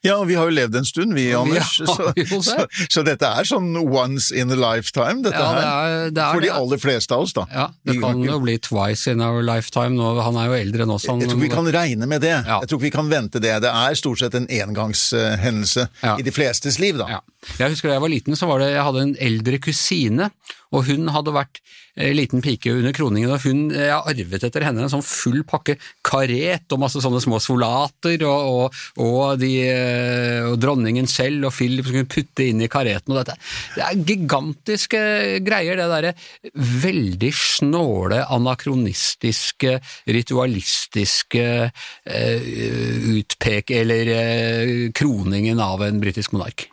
Ja, 0.00 0.14
og 0.16 0.30
vi 0.30 0.36
har 0.38 0.48
jo 0.48 0.54
levd 0.56 0.78
en 0.80 0.86
stund 0.88 1.12
vi, 1.12 1.26
Anders. 1.36 1.74
Ja, 1.82 1.86
så, 1.92 2.12
så, 2.40 2.54
så, 2.88 3.02
dette 3.04 3.28
er 3.28 3.44
sånn 3.44 3.74
once 3.76 4.32
in 4.32 4.52
a 4.54 4.56
lifetime, 4.56 5.20
dette 5.26 5.36
ja, 5.36 5.48
her. 5.50 5.60
Det 5.60 5.66
er, 5.66 6.14
det 6.16 6.22
er, 6.22 6.30
For 6.30 6.44
de 6.46 6.52
aller 6.56 6.80
fleste 6.80 7.16
av 7.16 7.26
oss, 7.26 7.34
da. 7.36 7.44
Ja, 7.52 7.66
det 7.84 7.98
kan 8.00 8.22
jo 8.24 8.38
bli 8.40 8.56
twice 8.64 9.12
in 9.12 9.20
our 9.24 9.44
lifetime 9.44 9.92
nå. 9.98 10.14
Han 10.24 10.38
er 10.40 10.48
jo 10.48 10.56
eldre 10.56 10.86
enn 10.86 10.94
oss. 10.94 11.04
Jeg 11.04 11.28
tror 11.28 11.42
vi 11.42 11.52
kan 11.52 11.68
regne 11.76 12.08
med 12.08 12.24
det. 12.24 12.32
Ja. 12.32 12.62
Jeg 12.62 12.72
tror 12.72 12.80
vi 12.86 12.92
kan 12.94 13.12
vente 13.12 13.42
det. 13.44 13.52
Det 13.66 13.74
er 13.82 14.00
stort 14.00 14.22
sett 14.22 14.38
en 14.40 14.48
engangshendelse 14.48 15.86
i 16.16 16.24
de 16.24 16.32
flestes 16.32 16.80
liv, 16.80 16.96
da. 17.00 17.20
Jeg 17.60 17.74
husker 17.74 17.92
da 17.92 17.98
jeg 17.98 18.06
var 18.06 18.14
liten, 18.14 18.40
så 18.40 18.48
var 18.48 18.64
det, 18.64 18.72
jeg 18.72 18.88
hadde 18.88 19.04
en 19.04 19.14
eldre 19.28 19.60
kusine, 19.60 20.32
og 20.70 20.86
hun 20.86 21.10
hadde 21.10 21.34
vært 21.34 21.60
eh, 21.96 22.12
liten 22.14 22.42
pike 22.44 22.72
under 22.72 22.94
kroningen, 22.94 23.32
og 23.34 23.42
hun, 23.44 23.62
jeg 23.74 23.90
arvet 23.90 24.46
etter 24.46 24.66
henne 24.66 24.84
en 24.84 24.92
sånn 24.92 25.04
full 25.06 25.42
pakke 25.48 25.76
karet 26.06 26.70
og 26.70 26.82
masse 26.82 27.02
sånne 27.02 27.22
små 27.22 27.40
solater, 27.42 28.22
og, 28.28 28.70
og, 28.70 28.80
og, 29.02 29.24
de, 29.42 29.52
eh, 29.66 30.46
og 30.46 30.58
dronningen 30.62 31.10
selv 31.10 31.48
og 31.48 31.54
Philip 31.56 31.88
som 31.88 31.98
kunne 31.98 32.10
putte 32.10 32.46
inn 32.46 32.62
i 32.62 32.70
kareten 32.70 33.14
og 33.14 33.22
dette. 33.22 33.36
Det 33.76 33.84
er 33.86 34.04
gigantiske 34.12 35.02
greier, 35.46 35.80
det 35.80 35.88
derre 35.90 36.14
veldig 36.84 37.32
snåle, 37.36 38.22
anakronistiske, 38.30 39.78
ritualistiske 40.10 41.46
eh, 41.70 42.50
utpek... 43.16 43.74
eller 43.80 44.10
eh, 44.14 44.76
kroningen 44.96 45.60
av 45.62 45.82
en 45.86 46.00
britisk 46.02 46.34
monark. 46.34 46.68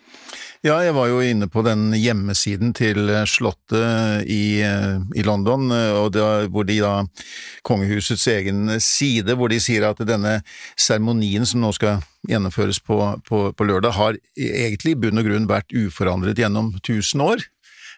Ja, 0.65 0.80
jeg 0.82 0.96
var 0.98 1.06
jo 1.06 1.20
inne 1.22 1.46
på 1.54 1.62
den 1.62 1.91
hjemmesiden 1.93 2.72
til 2.74 3.12
Slottet 3.30 4.26
i, 4.26 4.58
i 4.65 5.26
London, 5.26 5.70
da, 6.13 6.48
hvor 6.50 6.65
de 6.65 6.80
da 6.82 6.93
Kongehusets 7.67 8.26
egen 8.34 8.80
side, 8.82 9.36
hvor 9.38 9.54
de 9.54 9.60
sier 9.62 9.86
at 9.86 10.02
denne 10.08 10.39
seremonien 10.74 11.46
som 11.46 11.62
nå 11.62 11.70
skal 11.78 12.02
gjennomføres 12.28 12.82
på, 12.82 12.98
på, 13.30 13.43
på 13.54 13.67
lørdag, 13.70 13.93
har 14.00 14.17
egentlig 14.34 14.96
i 14.96 15.00
bunn 15.06 15.22
og 15.22 15.30
grunn 15.30 15.48
vært 15.50 15.78
uforandret 15.78 16.41
gjennom 16.41 16.74
tusen 16.82 17.22
år. 17.22 17.46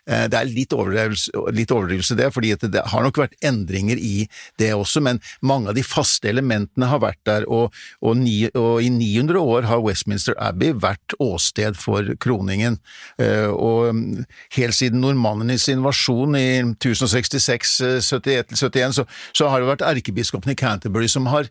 Eh, 0.08 0.26
det 0.32 0.40
er 0.40 0.50
litt 0.50 0.74
overdrivelse, 0.76 1.34
litt 1.56 1.74
overdrivelse 1.74 2.18
det, 2.20 2.30
fordi 2.36 2.54
det 2.62 2.84
har 2.92 3.06
nok 3.06 3.20
vært 3.22 3.38
endringer 3.46 4.00
i 4.00 4.28
det 4.62 4.72
også, 4.76 5.04
men 5.06 5.22
mange 5.46 5.72
av 5.72 5.78
de 5.78 5.86
faste 5.86 6.30
elementene 6.32 6.90
har 6.90 7.02
vært 7.04 7.22
der, 7.30 7.48
og, 7.50 7.76
og, 8.02 8.18
ni, 8.20 8.50
og 8.54 8.84
i 8.84 8.90
900 8.94 9.40
år 9.40 9.70
har 9.70 9.84
Westminster 9.86 10.38
Abbey 10.42 10.74
vært 10.74 11.16
åsted 11.20 11.78
for 11.80 12.14
kroningen. 12.22 12.80
Eh, 13.22 13.50
og 13.50 13.96
mm, 13.96 14.26
helt 14.58 14.78
siden 14.78 15.04
nordmannenes 15.04 15.70
invasjon 15.72 16.38
i 16.40 16.50
1066-71, 16.74 18.60
så, 18.60 19.06
så 19.34 19.50
har 19.50 19.62
det 19.62 19.72
vært 19.72 19.88
erkebiskopen 19.88 20.54
i 20.54 20.60
Canterbury 20.60 21.10
som 21.12 21.30
har 21.32 21.50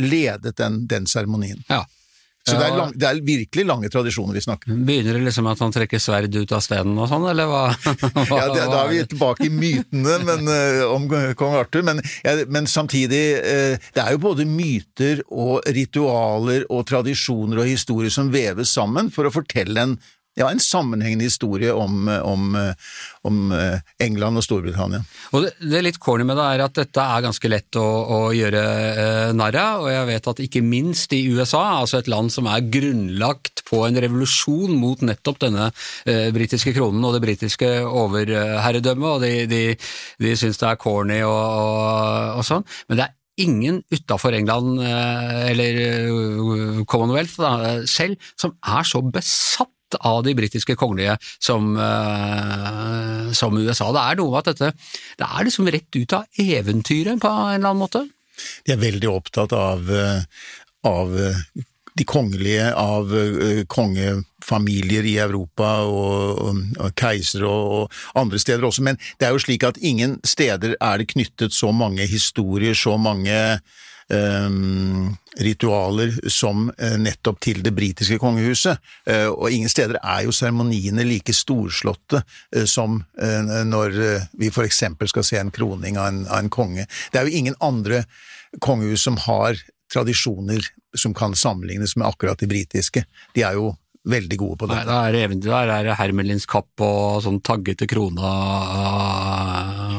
ledet 0.00 0.56
den 0.58 1.06
seremonien. 1.06 1.62
Ja. 1.70 1.84
Så 2.44 2.58
det 2.60 2.64
er, 2.66 2.74
lang, 2.76 2.90
det 2.92 3.06
er, 3.08 3.18
virkelig 3.24 3.64
lange 3.64 3.88
tradisjoner 3.88 4.36
vi 4.36 4.42
snakker 4.44 4.72
om. 4.74 4.80
Begynner 4.84 5.16
det 5.16 5.22
liksom 5.24 5.46
at 5.48 5.60
han 5.64 5.72
trekker 5.72 6.00
sverd 6.02 6.34
ut 6.36 6.50
av 6.52 6.60
stenen 6.60 6.98
og 7.00 7.08
sånn, 7.08 7.24
eller 7.30 7.48
hva? 7.48 7.62
hva 8.28 8.40
ja, 8.42 8.48
det, 8.52 8.66
Da 8.68 8.82
er 8.82 8.90
vi 8.90 8.98
tilbake 9.14 9.46
i 9.48 9.52
mytene 9.52 10.18
men, 10.28 10.50
uh, 10.50 10.82
om 10.92 11.06
kong 11.08 11.56
Arthur, 11.56 11.86
men, 11.88 12.02
ja, 12.20 12.36
men 12.52 12.68
samtidig 12.68 13.22
uh, 13.40 13.86
Det 13.96 14.02
er 14.02 14.12
jo 14.12 14.20
både 14.26 14.44
myter 14.48 15.24
og 15.32 15.64
ritualer 15.72 16.68
og 16.68 16.84
tradisjoner 16.90 17.62
og 17.64 17.70
historier 17.70 18.12
som 18.12 18.28
veves 18.34 18.76
sammen 18.76 19.08
for 19.14 19.24
å 19.24 19.32
fortelle 19.32 19.88
en 19.88 19.96
ja, 20.34 20.48
en 20.50 20.62
sammenhengende 20.62 21.28
historie 21.28 21.72
om, 21.72 22.08
om, 22.08 22.56
om, 23.22 23.40
England 24.02 24.40
og 24.40 24.44
Storbritannia. 24.46 25.02
Og 25.32 25.46
det, 25.46 25.52
det 25.62 25.82
litt 25.86 26.00
corny 26.02 26.26
med 26.26 26.38
det 26.38 26.46
er 26.46 26.64
at 26.64 26.76
dette 26.78 27.04
er 27.04 27.24
ganske 27.24 27.50
lett 27.50 27.78
å, 27.80 27.84
å 27.84 28.20
gjøre 28.34 28.62
eh, 28.90 29.32
narr 29.36 29.58
av, 29.60 29.84
og 29.86 29.92
jeg 29.92 30.08
vet 30.10 30.30
at 30.32 30.44
ikke 30.44 30.64
minst 30.66 31.14
i 31.16 31.22
USA, 31.30 31.62
altså 31.80 32.00
et 32.00 32.10
land 32.10 32.32
som 32.34 32.48
er 32.50 32.66
grunnlagt 32.66 33.64
på 33.68 33.84
en 33.86 33.98
revolusjon 34.04 34.74
mot 34.78 35.02
nettopp 35.06 35.42
denne 35.46 35.70
eh, 35.70 36.30
britiske 36.34 36.74
kronen 36.76 37.04
og 37.06 37.16
det 37.16 37.24
britiske 37.24 37.74
overherredømmet, 37.88 39.10
og 39.10 39.24
de, 39.24 39.34
de, 39.50 39.64
de 40.22 40.38
syns 40.38 40.60
det 40.60 40.70
er 40.70 40.80
corny 40.80 41.20
og, 41.24 41.34
og, 41.34 42.40
og 42.40 42.48
sånn, 42.48 42.66
men 42.88 43.00
det 43.00 43.06
er 43.06 43.20
ingen 43.44 43.80
utafor 43.90 44.34
England 44.36 44.78
eh, 44.84 45.50
eller 45.50 45.80
eh, 45.82 46.82
Commonwealth 46.90 47.40
da, 47.42 47.78
selv 47.90 48.18
som 48.38 48.54
er 48.62 48.86
så 48.86 49.02
besatt 49.02 49.70
av 50.00 50.22
de 50.26 50.34
britiske 50.36 50.76
kongelige 50.78 51.16
som, 51.42 51.74
uh, 51.76 53.30
som, 53.36 53.56
USA. 53.58 53.90
Det 53.94 54.02
er 54.02 54.18
noe 54.20 54.32
med 54.32 54.42
at 54.42 54.50
dette 54.52 54.72
det 55.20 55.28
er 55.28 55.46
liksom 55.46 55.70
rett 55.70 56.00
ut 56.00 56.16
av 56.16 56.40
eventyret 56.40 57.20
på 57.22 57.30
en 57.30 57.54
eller 57.54 57.70
annen 57.70 57.82
måte. 57.84 58.04
De 58.66 58.74
er 58.74 58.82
veldig 58.82 59.08
opptatt 59.12 59.52
av, 59.54 59.86
eh, 59.94 60.24
av 60.90 61.12
eh, 61.22 61.36
de 61.94 62.06
kongelige, 62.10 62.66
av 62.74 63.12
kongefamilier 63.70 65.06
i 65.06 65.14
Europa 65.22 65.68
og, 65.86 66.40
og, 66.42 66.64
og 66.82 66.96
keisere 66.98 67.46
og, 67.46 67.76
og, 67.76 68.00
andre 68.18 68.40
steder 68.42 68.66
også, 68.66 68.82
men 68.88 68.98
det 69.20 69.28
er 69.28 69.36
jo 69.36 69.44
slik 69.44 69.68
at 69.68 69.78
ingen 69.78 70.18
steder 70.26 70.74
er 70.74 70.98
det 70.98 71.12
knyttet 71.14 71.54
så 71.54 71.70
mange 71.70 72.08
historier, 72.10 72.74
så 72.74 72.96
mange 72.98 73.38
ritualer 75.40 76.12
som 76.30 76.66
uh, 76.68 76.96
nettopp 77.00 77.40
til 77.42 77.62
det 77.64 77.72
britiske 77.74 78.18
kongehuset, 78.20 78.78
uh, 79.10 79.30
og 79.32 79.50
ingen 79.50 79.72
steder 79.72 79.96
er 80.02 80.26
jo 80.26 80.34
seremoniene 80.34 81.06
like 81.08 81.32
storslåtte 81.34 82.20
som 82.68 83.00
når 83.66 83.94
vi 84.38 84.50
for 84.52 84.66
eksempel 84.66 85.08
skal 85.10 85.24
se 85.26 85.38
en 85.40 85.52
kroning 85.54 85.96
av 85.98 86.10
en, 86.10 86.20
av 86.28 86.42
en, 86.42 86.50
konge. 86.52 86.84
Det 87.12 87.18
er 87.18 87.26
jo 87.26 87.38
ingen 87.38 87.56
andre 87.64 88.04
kongehus 88.62 89.06
som 89.06 89.16
har 89.24 89.58
tradisjoner 89.92 90.62
som 90.96 91.14
kan 91.14 91.34
sammenlignes 91.36 91.96
med 91.96 92.06
akkurat 92.08 92.38
de 92.38 92.48
britiske. 92.50 93.04
De 93.34 93.42
er 93.42 93.58
jo 93.58 93.72
veldig 94.04 94.38
gode 94.40 94.58
på 94.60 94.68
det. 94.68 94.76
Nei, 94.76 94.84
da 94.86 94.96
er 95.08 95.12
der 95.44 95.70
er 95.72 95.86
det 95.88 95.98
Hermelins 95.98 96.46
kapp 96.50 96.82
og 96.84 97.22
sånn 97.24 97.40
taggete 97.44 97.88
krone 97.90 98.20
og... 98.20 98.32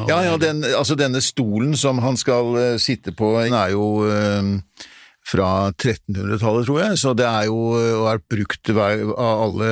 Ja, 0.10 0.20
ja, 0.22 0.36
den, 0.38 0.62
altså 0.78 0.98
denne 1.00 1.22
stolen 1.26 1.74
som 1.80 2.00
han 2.04 2.18
skal 2.22 2.52
uh, 2.54 2.76
sitte 2.82 3.16
på, 3.18 3.34
den 3.42 3.56
er 3.58 3.74
jo 3.74 4.06
uh, 4.06 4.86
fra 5.26 5.72
1300-tallet, 5.72 6.68
tror 6.68 6.80
jeg, 6.84 6.98
så 7.02 7.14
det 7.18 7.26
er 7.26 7.48
jo 7.50 7.58
vært 8.06 8.22
er 8.22 8.36
brukt 8.36 8.70
av 8.76 9.14
alle 9.20 9.70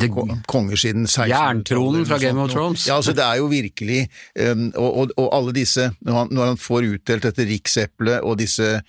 Det- 0.00 0.10
konger 0.48 0.76
siden 0.76 1.04
1600-tallet. 1.06 1.34
Jerntronen 1.34 2.06
fra 2.08 2.18
Game 2.18 2.40
of. 2.40 2.50
Thrones. 2.50 2.86
Ja, 2.88 2.96
altså 2.96 3.12
det 3.16 3.24
er 3.24 3.36
jo 3.40 3.46
virkelig 3.52 4.08
um, 4.40 4.72
og, 4.76 4.96
og, 4.96 5.12
og 5.16 5.28
alle 5.36 5.52
disse, 5.56 5.90
når 6.00 6.12
han, 6.12 6.28
når 6.32 6.46
han 6.52 6.56
får 6.60 6.88
utdelt 6.94 7.22
dette 7.28 7.46
rikseplet 7.48 8.20
og 8.22 8.38
disse 8.40 8.80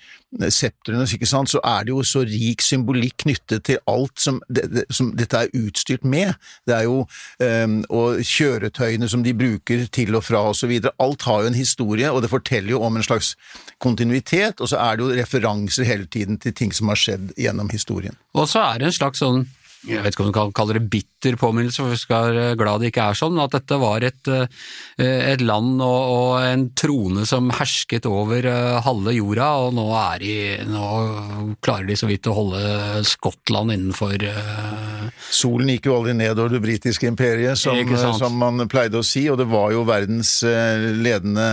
septrene, 0.52 1.06
ikke 1.08 1.26
sant, 1.30 1.50
så 1.50 1.62
er 1.64 1.86
det 1.88 1.94
jo 1.94 2.02
så 2.04 2.22
rik 2.28 2.62
symbolikk 2.62 3.16
knyttet 3.24 3.64
til 3.70 3.80
alt 3.88 4.20
som, 4.20 4.42
det, 4.52 4.66
det, 4.74 4.84
som 4.94 5.14
dette 5.16 5.40
er 5.40 5.54
utstyrt 5.56 6.04
med. 6.04 6.34
Det 6.68 6.76
er 6.76 6.84
jo 6.84 7.06
um, 7.08 7.78
Og 7.90 8.20
kjøretøyene 8.28 9.08
som 9.10 9.24
de 9.24 9.34
bruker 9.38 9.88
til 9.94 10.16
og 10.16 10.24
fra 10.28 10.44
videre. 10.68 10.92
Alt 11.00 11.24
har 11.24 11.42
jo 11.46 11.48
en 11.48 11.58
historie, 11.58 12.12
og 12.12 12.22
det 12.22 12.30
forteller 12.30 12.76
jo 12.76 12.82
om 12.84 12.98
en 13.00 13.04
slags 13.08 13.36
kontinuitet, 13.80 14.60
og 14.62 14.70
så 14.70 14.78
er 14.84 14.98
det 14.98 15.06
jo 15.08 15.22
referanser 15.22 15.88
hele 15.88 15.97
tiden 16.06 16.38
til 16.38 16.54
ting 16.54 16.74
som 16.74 16.88
har 16.88 17.00
skjedd 17.00 17.34
gjennom 17.38 17.70
historien. 17.70 18.16
Og 18.38 18.50
så 18.50 18.62
er 18.62 18.80
det 18.80 18.92
en 18.92 18.98
slags 19.00 19.24
sånn 19.24 19.48
jeg 19.86 20.02
vet 20.02 20.16
ikke 20.16 20.24
om 20.26 20.32
du 20.32 20.36
kan 20.36 20.54
kalle 20.56 20.76
det 20.78 20.88
bitter 20.90 21.38
påminnelse, 21.40 21.84
for 21.84 21.94
vi 21.94 22.00
skal 22.02 22.32
være 22.32 22.56
glad 22.60 22.82
det 22.82 22.90
ikke 22.92 23.06
er 23.12 23.18
sånn, 23.20 23.38
at 23.42 23.54
dette 23.54 23.78
var 23.80 24.04
et, 24.06 24.30
eh, 24.34 25.28
et 25.34 25.44
land 25.46 25.82
og, 25.86 26.14
og 26.14 26.32
en 26.42 26.66
trone 26.78 27.26
som 27.30 27.52
hersket 27.54 28.08
over 28.10 28.48
eh, 28.50 28.80
halve 28.84 29.14
jorda, 29.16 29.50
og 29.68 29.78
nå, 29.78 29.86
er 30.02 30.24
de, 30.24 30.38
nå 30.72 30.88
klarer 31.64 31.88
de 31.92 32.00
så 32.00 32.10
vidt 32.10 32.30
å 32.30 32.36
holde 32.38 33.04
Skottland 33.08 33.76
innenfor 33.76 34.26
uh... 34.26 35.06
Solen 35.34 35.70
gikk 35.76 35.90
jo 35.90 35.98
aldri 36.00 36.16
ned 36.18 36.40
over 36.40 36.58
det 36.58 36.64
britiske 36.64 37.10
imperiet, 37.10 37.60
som, 37.60 37.78
som 38.18 38.38
man 38.40 38.66
pleide 38.72 39.00
å 39.00 39.06
si, 39.06 39.28
og 39.30 39.40
det 39.42 39.48
var 39.52 39.72
jo 39.76 39.86
verdens 39.88 40.40
ledende 40.98 41.48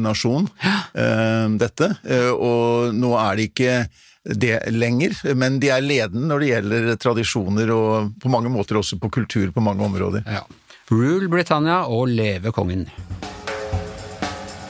nasjon, 0.00 0.48
eh, 0.64 1.46
dette. 1.60 1.92
Og 2.36 2.96
nå 2.96 3.14
er 3.20 3.38
det 3.38 3.48
ikke 3.50 3.78
det 4.26 4.58
lenger, 4.74 5.14
men 5.38 5.60
de 5.62 5.70
er 5.70 5.84
ledende 5.84 6.26
når 6.26 6.42
det 6.42 6.50
gjelder 6.50 6.88
tradisjoner 6.98 7.70
og 7.74 8.14
på 8.22 8.30
mange 8.32 8.50
måter 8.50 8.80
også 8.80 8.98
på 8.98 9.10
kultur 9.20 9.52
på 9.54 9.62
mange 9.64 9.84
områder. 9.86 10.26
ja. 10.26 10.44
Rule 10.86 11.26
Britannia 11.26 11.80
og 11.90 12.06
leve 12.14 12.52
kongen. 12.54 12.84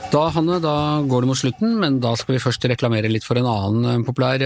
Da, 0.08 0.22
Hanne, 0.32 0.56
da 0.64 1.02
går 1.04 1.24
det 1.24 1.28
mot 1.28 1.36
slutten, 1.36 1.74
men 1.82 1.98
da 2.00 2.14
skal 2.16 2.36
vi 2.36 2.40
først 2.40 2.64
reklamere 2.70 3.10
litt 3.10 3.26
for 3.26 3.36
en 3.36 3.48
annen 3.50 3.88
eh, 3.90 4.04
populær 4.06 4.40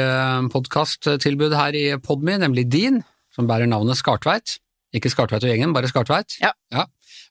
podkasttilbud 0.50 1.54
her 1.54 1.76
i 1.78 1.84
Podme, 2.02 2.38
nemlig 2.42 2.64
din, 2.72 2.98
som 3.36 3.46
bærer 3.46 3.70
navnet 3.70 4.00
Skartveit. 4.00 4.56
Ikke 4.96 5.12
Skartveit 5.12 5.46
og 5.46 5.52
gjengen, 5.52 5.74
bare 5.76 5.90
Skartveit. 5.92 6.40
Ja. 6.42 6.54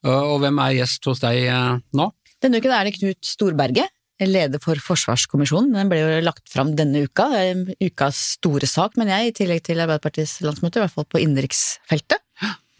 Og 0.08 0.38
hvem 0.40 0.62
er 0.64 0.78
gjest 0.78 1.04
hos 1.10 1.20
deg 1.20 1.42
eh, 1.44 1.80
nå? 2.00 2.08
Denne 2.40 2.62
uken 2.62 2.72
er 2.72 2.88
det 2.88 2.94
Knut 2.96 3.20
Storberget, 3.26 3.92
leder 4.28 4.62
for 4.62 4.80
Forsvarskommisjonen. 4.84 5.72
Den 5.76 5.92
ble 5.92 6.00
jo 6.02 6.24
lagt 6.24 6.48
fram 6.52 6.74
denne 6.78 7.04
uka. 7.06 7.28
Det 7.32 7.44
er 7.44 7.90
ukas 7.90 8.24
store 8.36 8.68
sak, 8.68 8.98
men 9.00 9.12
jeg, 9.12 9.30
i 9.30 9.36
tillegg 9.42 9.64
til 9.66 9.80
Arbeiderpartiets 9.80 10.40
landsmøte, 10.44 10.80
i 10.80 10.84
hvert 10.84 10.96
fall 10.96 11.08
på 11.08 11.22
innenriksfeltet. 11.22 12.20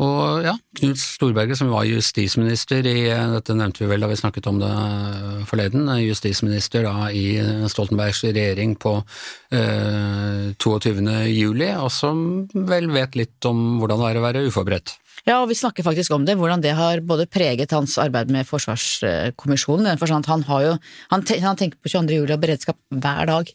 Og 0.00 0.40
ja, 0.46 0.54
Knut 0.78 0.96
Storberget, 0.96 1.58
som 1.60 1.68
var 1.74 1.84
justisminister 1.84 2.86
i 2.88 3.02
Dette 3.34 3.56
nevnte 3.56 3.82
vi 3.82 3.90
vel 3.90 4.00
da 4.00 4.08
vi 4.08 4.16
snakket 4.16 4.48
om 4.48 4.60
det 4.62 4.70
forleden. 5.50 5.90
Justisminister 6.00 6.86
da 6.86 7.10
i 7.12 7.36
Stoltenbergs 7.68 8.22
regjering 8.24 8.78
på 8.80 8.94
eh, 9.52 10.56
22. 10.56 11.04
juli, 11.28 11.68
og 11.76 11.92
som 11.92 12.24
vel 12.54 12.88
vet 12.94 13.18
litt 13.20 13.50
om 13.50 13.76
hvordan 13.82 14.00
det 14.00 14.08
er 14.08 14.20
å 14.22 14.24
være 14.24 14.46
uforberedt. 14.48 14.96
Ja, 15.26 15.40
og 15.42 15.50
vi 15.50 15.58
snakker 15.58 15.84
faktisk 15.84 16.14
om 16.16 16.24
det, 16.28 16.38
hvordan 16.40 16.62
det 16.64 16.72
har 16.78 17.02
både 17.04 17.26
preget 17.28 17.74
hans 17.76 17.96
arbeid 18.00 18.32
med 18.32 18.48
Forsvarskommisjonen, 18.48 19.98
for 20.00 20.10
sånn 20.10 20.26
han 20.30 20.44
har 20.48 20.64
jo 20.64 20.74
Han, 21.12 21.24
te, 21.26 21.38
han 21.42 21.58
tenker 21.60 21.80
på 21.82 21.92
22. 21.92 22.20
juli 22.22 22.34
og 22.34 22.40
beredskap 22.42 22.78
hver 22.88 23.28
dag. 23.28 23.52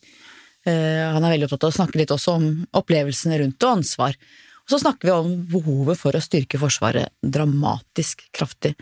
Eh, 0.65 1.06
han 1.13 1.23
er 1.23 1.36
veldig 1.36 1.47
opptatt 1.47 1.67
av 1.67 1.73
å 1.73 1.78
snakke 1.80 2.01
litt 2.01 2.13
også 2.13 2.38
om 2.39 2.47
opplevelsene 2.78 3.39
rundt 3.41 3.65
og 3.65 3.80
ansvar. 3.80 4.17
Og 4.65 4.73
så 4.73 4.80
snakker 4.82 5.10
vi 5.10 5.13
om 5.13 5.34
behovet 5.49 5.99
for 5.99 6.17
å 6.17 6.21
styrke 6.23 6.60
Forsvaret 6.62 7.13
dramatisk 7.21 8.25
kraftig. 8.34 8.73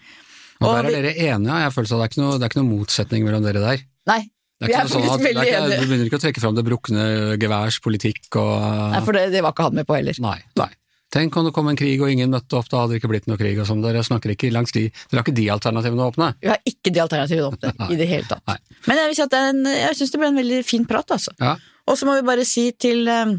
Og, 0.62 0.70
Og 0.70 0.78
der 0.78 0.88
er 0.88 0.96
dere 0.96 1.16
enige, 1.34 1.58
jeg 1.66 1.74
føler 1.76 1.90
det 1.90 2.06
er 2.06 2.22
noe, 2.22 2.38
det 2.38 2.46
er 2.46 2.54
ikke 2.54 2.62
noe 2.62 2.72
motsetning 2.72 3.26
mellom 3.28 3.44
dere 3.44 3.64
der. 3.64 3.84
Nei, 4.08 4.22
Det 4.62 4.70
vi 4.70 4.76
er 4.78 4.86
faktisk 4.86 4.96
sånn 4.96 5.04
faktisk 5.10 5.18
at, 5.20 5.28
veldig 5.28 5.50
enige. 5.58 5.80
Du 5.82 5.90
begynner 5.90 6.08
ikke 6.08 6.20
å 6.20 6.24
trekke 6.24 6.44
fram 6.44 6.56
det 6.56 6.64
brukne 6.68 7.08
geværs 7.42 7.82
politikk 7.84 8.40
og 8.40 8.54
Nei, 8.94 9.04
for 9.04 9.18
det, 9.18 9.26
det 9.34 9.44
var 9.44 9.56
ikke 9.56 9.68
han 9.68 9.78
med 9.82 9.90
på 9.90 9.98
heller. 9.98 10.24
Nei. 10.24 10.38
nei. 10.60 10.72
Tenk 11.14 11.36
om 11.38 11.46
det 11.46 11.52
kom 11.54 11.68
en 11.70 11.78
krig 11.78 12.02
og 12.02 12.10
ingen 12.10 12.32
møtte 12.34 12.58
opp, 12.58 12.66
da 12.72 12.80
hadde 12.82 12.96
det 12.96 13.02
ikke 13.04 13.12
blitt 13.12 13.28
noe 13.30 13.38
krig 13.38 13.60
og 13.62 13.68
sånn. 13.70 13.84
Dere 13.86 14.02
snakker 14.06 14.34
ikke 14.34 14.50
langs 14.54 14.74
de 14.74 14.88
Dere 14.90 15.20
har 15.20 15.26
ikke 15.28 15.36
de 15.38 15.46
alternativene 15.54 16.02
å 16.02 16.10
åpne? 16.10 16.32
Vi 16.42 16.50
har 16.50 16.62
ikke 16.66 16.94
de 16.96 17.04
alternativene 17.04 17.46
å 17.46 17.52
åpne 17.54 17.90
i 17.94 18.00
det 18.00 18.08
hele 18.10 18.26
tatt. 18.32 18.42
Nei. 18.50 18.58
Men 18.90 18.98
jeg, 19.04 19.12
vil 19.12 19.18
si 19.20 19.26
at 19.28 19.36
det 19.36 19.42
en- 19.52 19.70
jeg 19.78 20.00
syns 20.00 20.14
det 20.16 20.22
ble 20.24 20.32
en 20.34 20.40
veldig 20.42 20.62
fin 20.66 20.86
prat, 20.90 21.14
altså. 21.14 21.36
Ja. 21.40 21.54
Og 21.86 22.00
så 22.00 22.08
må 22.10 22.16
vi 22.18 22.26
bare 22.26 22.46
si 22.50 22.72
til 22.80 23.06
eh, 23.12 23.36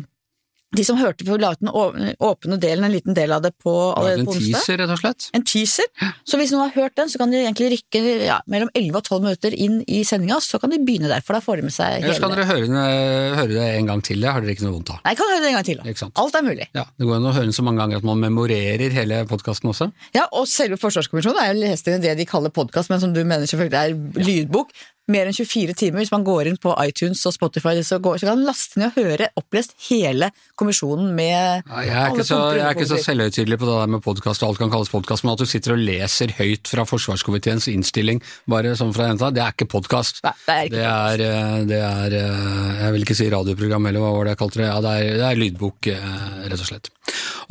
de 0.74 0.84
som 0.84 0.96
hørte 0.98 1.24
på, 1.26 1.36
la 1.40 1.52
ut 1.54 1.60
den 1.60 1.70
åpne 1.70 2.58
delen, 2.60 2.84
en 2.84 2.92
liten 2.92 3.14
del 3.16 3.32
av 3.32 3.42
det 3.42 3.52
på 3.62 3.72
allerede 3.96 4.20
En 4.20 4.26
på 4.26 4.32
onsdag. 4.34 4.52
teaser, 4.58 4.78
rett 4.82 4.90
og 4.94 4.98
slett? 5.00 5.28
En 5.34 5.42
teaser. 5.46 5.86
Så 6.26 6.38
hvis 6.40 6.50
noen 6.54 6.68
har 6.68 6.74
hørt 6.82 6.96
den, 6.96 7.08
så 7.08 7.18
kan 7.18 7.30
de 7.30 7.38
egentlig 7.44 7.70
rykke 7.78 8.02
ja, 8.26 8.40
mellom 8.50 8.70
11 8.74 8.96
og 8.98 9.04
12 9.04 9.22
minutter 9.24 9.54
inn 9.54 9.80
i 9.88 10.02
sendinga, 10.04 10.40
så 10.42 10.58
kan 10.60 10.70
de 10.74 10.78
begynne 10.82 11.08
der, 11.12 11.20
for 11.24 11.34
da 11.38 11.40
får 11.44 11.56
de 11.62 11.66
med 11.68 11.74
seg 11.76 12.02
Eller 12.02 12.14
skal 12.18 12.28
kan 12.30 12.36
dere 12.38 12.48
høre, 12.50 12.66
den- 12.66 13.38
høre 13.38 13.48
det 13.54 13.68
en 13.78 13.86
gang 13.92 14.02
til? 14.02 14.20
Det 14.20 14.30
har 14.32 14.40
dere 14.40 14.54
ikke 14.56 14.66
noe 14.66 14.76
vondt 14.78 14.90
av? 14.90 15.00
Nei, 15.04 15.14
jeg 15.14 15.18
kan 15.22 15.30
høre 15.32 15.40
det 15.44 15.48
en 15.48 15.58
gang 15.58 15.64
til. 15.70 15.76
da. 15.84 16.22
Alt 16.24 16.34
er 16.34 16.42
mulig. 16.48 16.68
Ja, 16.74 16.84
Det 16.98 17.06
går 17.06 17.16
an 17.16 17.28
å 17.30 17.34
høre 17.34 17.48
den 17.50 17.52
så 17.56 17.62
mange 17.66 17.78
ganger 17.84 17.96
at 18.02 18.04
man 18.04 18.18
memorerer 18.20 18.90
hele 18.92 19.24
podkasten 19.30 19.70
også. 19.70 19.90
Ja, 20.14 20.26
og 20.32 20.46
selve 20.50 20.76
Forsvarskommisjonen 20.80 21.40
er 21.42 21.52
jo 21.54 21.60
lest 21.60 21.86
inn 21.88 21.94
i 22.00 22.02
det 22.08 22.16
de 22.18 22.26
kaller 22.26 22.50
podkast, 22.50 22.90
men 22.90 23.00
som 23.00 23.12
du 23.14 23.22
mener 23.24 23.46
selvfølgelig 23.46 23.78
er 23.78 24.24
lydbok. 24.24 24.70
Mer 25.12 25.28
enn 25.28 25.36
24 25.36 25.74
timer. 25.76 26.00
Hvis 26.00 26.12
man 26.14 26.22
går 26.24 26.48
inn 26.48 26.56
på 26.60 26.72
iTunes 26.80 27.20
og 27.28 27.34
Spotify, 27.36 27.74
så, 27.84 27.98
går, 28.00 28.16
så 28.22 28.28
kan 28.28 28.38
man 28.38 28.46
laste 28.48 28.80
ned 28.80 28.88
og 28.88 29.02
høre 29.02 29.28
opplest 29.36 29.74
hele 29.90 30.30
kommisjonen 30.56 31.10
med 31.16 31.60
Ja, 31.68 31.82
Jeg 31.84 31.98
er, 32.22 32.24
så, 32.24 32.38
jeg 32.56 32.64
er 32.64 32.72
ikke 32.72 32.88
så 32.88 33.00
selvhøytidelig 33.04 33.58
på 33.60 33.68
det 33.68 33.74
der 33.82 33.92
med 33.92 34.04
podkast 34.06 34.44
og 34.44 34.54
alt 34.54 34.62
kan 34.62 34.72
kalles 34.72 34.92
podkast, 34.92 35.26
men 35.26 35.34
at 35.34 35.44
du 35.44 35.50
sitter 35.50 35.76
og 35.76 35.84
leser 35.84 36.32
høyt 36.38 36.72
fra 36.72 36.86
forsvarskomiteens 36.88 37.68
innstilling 37.74 38.22
bare 38.48 38.72
sånn 38.80 38.94
fra 38.96 39.10
jenta, 39.10 39.28
det 39.34 39.44
er 39.44 39.52
ikke 39.52 39.68
podkast. 39.76 40.22
Det 40.24 40.58
ikke 40.70 40.72
Det 40.78 40.86
er, 40.88 41.26
eh, 41.28 41.60
det 41.68 41.82
er 41.84 42.18
eh, 42.22 42.82
Jeg 42.86 42.96
vil 42.96 43.04
ikke 43.04 43.18
si 43.20 43.28
radioprogram, 43.36 43.92
eller 43.92 44.00
hva 44.00 44.16
var 44.16 44.24
det 44.24 44.34
jeg 44.34 44.42
kalte 44.46 44.62
det. 44.62 44.70
Ja, 44.70 44.80
det 44.80 44.96
er, 44.96 45.14
det 45.20 45.28
er 45.28 45.40
lydbok, 45.44 45.92
eh, 45.92 46.18
rett 46.48 46.64
og 46.64 46.70
slett. 46.72 46.94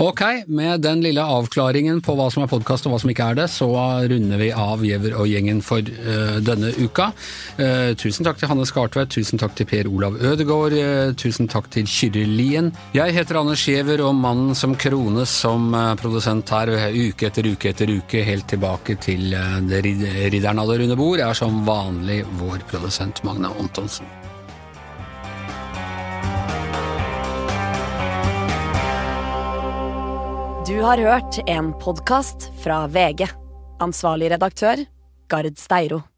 Ok, 0.02 0.22
med 0.50 0.82
den 0.82 1.04
lille 1.06 1.22
avklaringen 1.22 2.00
på 2.02 2.16
hva 2.18 2.26
som 2.34 2.44
er 2.44 2.50
podkast 2.50 2.88
og 2.88 2.96
hva 2.96 3.00
som 3.04 3.12
ikke 3.14 3.28
er 3.30 3.38
det, 3.44 3.46
så 3.54 3.68
runder 4.10 4.42
vi 4.42 4.50
av 4.50 4.82
Giæver 4.82 5.14
og 5.22 5.30
gjengen 5.30 5.62
for 5.66 5.86
uh, 5.86 6.40
denne 6.42 6.72
uka. 6.82 7.12
Eh, 7.58 7.94
tusen 8.00 8.26
takk 8.26 8.40
til 8.42 8.50
Hanne 8.50 8.66
Skartveit, 8.66 9.12
tusen 9.14 9.42
takk 9.42 9.54
til 9.58 9.68
Per 9.70 9.90
Olav 9.92 10.18
Ødegaard, 10.18 10.74
eh, 10.74 11.14
tusen 11.14 11.48
takk 11.48 11.70
til 11.70 11.86
Kyrre 11.86 12.26
Lien. 12.26 12.72
Jeg 12.94 13.14
heter 13.14 13.40
Anders 13.40 13.66
Giæver, 13.66 14.02
og 14.02 14.16
mannen 14.16 14.56
som 14.56 14.76
krones 14.76 15.30
som 15.30 15.74
eh, 15.74 15.94
produsent 15.96 16.50
her 16.50 16.74
uke 16.94 17.28
etter 17.30 17.46
uke 17.52 17.70
etter 17.70 17.90
uke, 17.90 18.24
helt 18.24 18.48
tilbake 18.48 18.98
til 19.02 19.34
ridderen 19.34 20.60
av 20.60 20.68
det 20.70 20.80
runde 20.82 20.98
bord, 20.98 21.20
er 21.20 21.34
som 21.34 21.64
vanlig 21.66 22.24
vår 22.40 22.66
produsent 22.70 23.24
Magne 23.24 23.52
Antonsen. 23.60 24.06
Du 30.68 30.82
har 30.82 30.98
hørt 30.98 31.40
en 31.50 31.74
podkast 31.74 32.52
fra 32.64 32.88
VG. 32.88 33.28
Ansvarlig 33.80 34.32
redaktør, 34.32 34.86
Gard 35.28 35.58
Steiro. 35.60 36.13